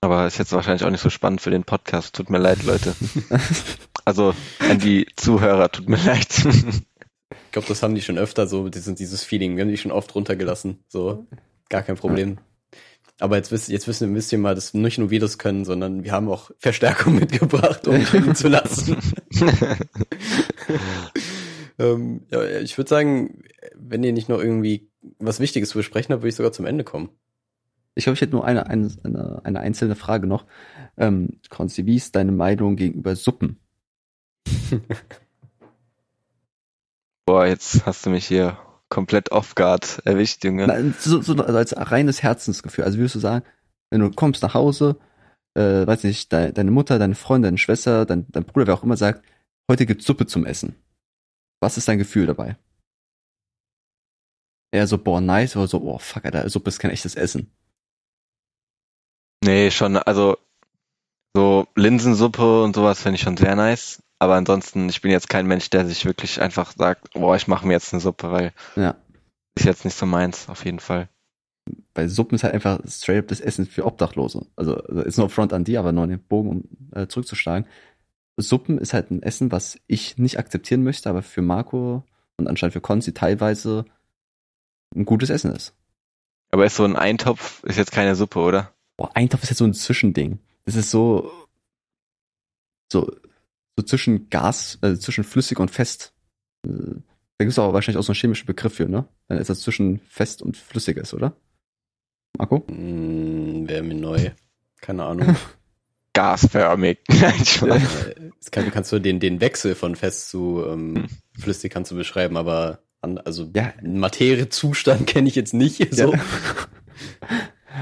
[0.00, 2.14] Aber ist jetzt wahrscheinlich auch nicht so spannend für den Podcast.
[2.14, 2.94] Tut mir leid, Leute.
[4.06, 6.28] Also an die Zuhörer, tut mir leid.
[6.36, 9.76] Ich glaube, das haben die schon öfter so, die sind dieses Feeling, wir haben die
[9.76, 10.78] schon oft runtergelassen.
[10.86, 11.26] So,
[11.68, 12.38] gar kein Problem.
[13.18, 16.04] Aber jetzt wisst, jetzt wissen, wisst ihr mal, dass nicht nur wir das können, sondern
[16.04, 18.04] wir haben auch Verstärkung mitgebracht, um
[18.34, 18.98] zu lassen.
[21.78, 23.42] ähm, ja, ich würde sagen,
[23.74, 26.84] wenn ihr nicht noch irgendwie was Wichtiges zu besprechen habt, würde ich sogar zum Ende
[26.84, 27.08] kommen.
[27.94, 30.44] Ich glaube, ich hätte nur eine, eine, eine, eine einzelne Frage noch.
[30.98, 33.58] Ähm, Konzi, wie ist deine Meinung gegenüber Suppen?
[37.24, 38.58] Boah, jetzt hast du mich hier
[38.88, 40.66] komplett off guard erwischt, Junge.
[40.66, 42.84] Na, so, so also als reines Herzensgefühl.
[42.84, 43.44] Also würdest du sagen,
[43.90, 44.98] wenn du kommst nach Hause,
[45.54, 48.84] äh, weiß nicht, de, deine Mutter, deine Freundin, deine Schwester, dein, dein Bruder, wer auch
[48.84, 49.24] immer sagt,
[49.70, 50.76] heute gibt's Suppe zum Essen.
[51.60, 52.56] Was ist dein Gefühl dabei?
[54.72, 57.50] Eher so, boah, nice, oder so, oh, fuck, Alter, Suppe ist kein echtes Essen.
[59.44, 60.36] Nee, schon, also
[61.36, 64.02] so Linsensuppe und sowas finde ich schon sehr nice.
[64.18, 67.66] Aber ansonsten, ich bin jetzt kein Mensch, der sich wirklich einfach sagt, boah, ich mache
[67.66, 68.96] mir jetzt eine Suppe, weil Ja.
[69.54, 71.08] ist jetzt nicht so meins, auf jeden Fall.
[71.94, 74.46] Weil Suppen ist halt einfach straight up das Essen für Obdachlose.
[74.56, 77.68] Also, also ist nur Front an die, aber nur an den Bogen, um äh, zurückzuschlagen.
[78.38, 82.04] Suppen ist halt ein Essen, was ich nicht akzeptieren möchte, aber für Marco
[82.36, 83.84] und anscheinend für Konzi teilweise
[84.94, 85.74] ein gutes Essen ist.
[86.52, 88.72] Aber ist so ein Eintopf, ist jetzt keine Suppe, oder?
[88.96, 90.38] Boah, Eintopf ist jetzt so ein Zwischending.
[90.64, 91.30] Das ist so,
[92.92, 93.10] so,
[93.78, 96.12] so zwischen Gas, äh, zwischen flüssig und fest.
[96.66, 96.70] Äh,
[97.38, 99.06] da gibt es aber wahrscheinlich auch so einen chemischen Begriff für, ne?
[99.28, 101.36] Wenn etwas zwischen fest und flüssig ist, oder?
[102.38, 102.64] Marco?
[102.68, 104.30] Hm, Wäre mir neu.
[104.80, 105.36] Keine Ahnung.
[106.14, 107.00] Gasförmig.
[108.40, 111.06] Es kann, kannst du den, den Wechsel von fest zu ähm,
[111.38, 113.74] flüssig kannst du beschreiben, aber an, also Ja.
[113.82, 115.94] Materiezustand kenne ich jetzt nicht.
[115.94, 116.14] So.
[116.14, 116.20] Ja.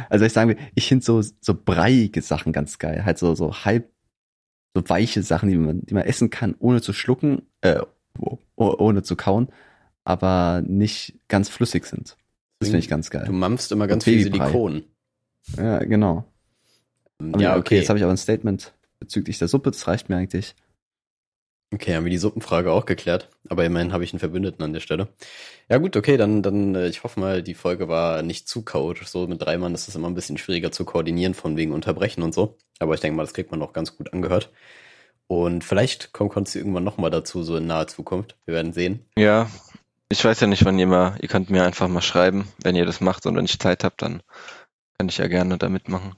[0.09, 3.05] Also ich sagen will, ich finde so, so breiige Sachen ganz geil.
[3.05, 3.93] Halt so, so halb,
[4.75, 7.81] so weiche Sachen, die man, die man essen kann, ohne zu schlucken, äh,
[8.19, 9.49] oh, oh, ohne zu kauen,
[10.05, 12.17] aber nicht ganz flüssig sind.
[12.59, 13.31] Das finde ich ganz Du geil.
[13.31, 14.23] mampfst immer ganz viel.
[14.23, 14.85] Silikon.
[15.57, 16.25] Ja, genau.
[17.19, 17.77] Aber Ja, okay.
[17.77, 20.55] jetzt habe ich aber ein Statement bezüglich der Suppe, das reicht mir eigentlich.
[21.75, 23.31] Okay, haben wir die Suppenfrage auch geklärt.
[23.49, 25.09] Aber immerhin habe ich einen Verbündeten an der Stelle.
[25.69, 29.09] Ja gut, okay, dann, dann äh, ich hoffe mal, die Folge war nicht zu chaotisch.
[29.09, 32.23] So mit drei Mann ist es immer ein bisschen schwieriger zu koordinieren, von wegen Unterbrechen
[32.23, 32.57] und so.
[32.79, 34.53] Aber ich denke mal, das kriegt man noch ganz gut angehört.
[35.27, 38.37] Und vielleicht kommt Konzi irgendwann nochmal dazu, so in naher Zukunft.
[38.45, 39.05] Wir werden sehen.
[39.19, 39.51] Ja,
[40.09, 42.87] ich weiß ja nicht, wann ihr mal, ihr könnt mir einfach mal schreiben, wenn ihr
[42.87, 44.23] das macht und wenn ich Zeit habt, dann
[44.97, 46.15] kann ich ja gerne da mitmachen.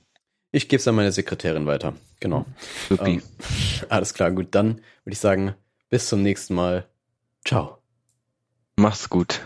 [0.53, 1.94] Ich gebe es an meine Sekretärin weiter.
[2.20, 2.47] Genau.
[2.99, 3.22] Ähm,
[3.88, 4.49] alles klar, gut.
[4.55, 5.55] Dann würde ich sagen,
[5.90, 6.86] bis zum nächsten Mal.
[7.44, 7.78] Ciao.
[8.76, 9.40] Mach's gut.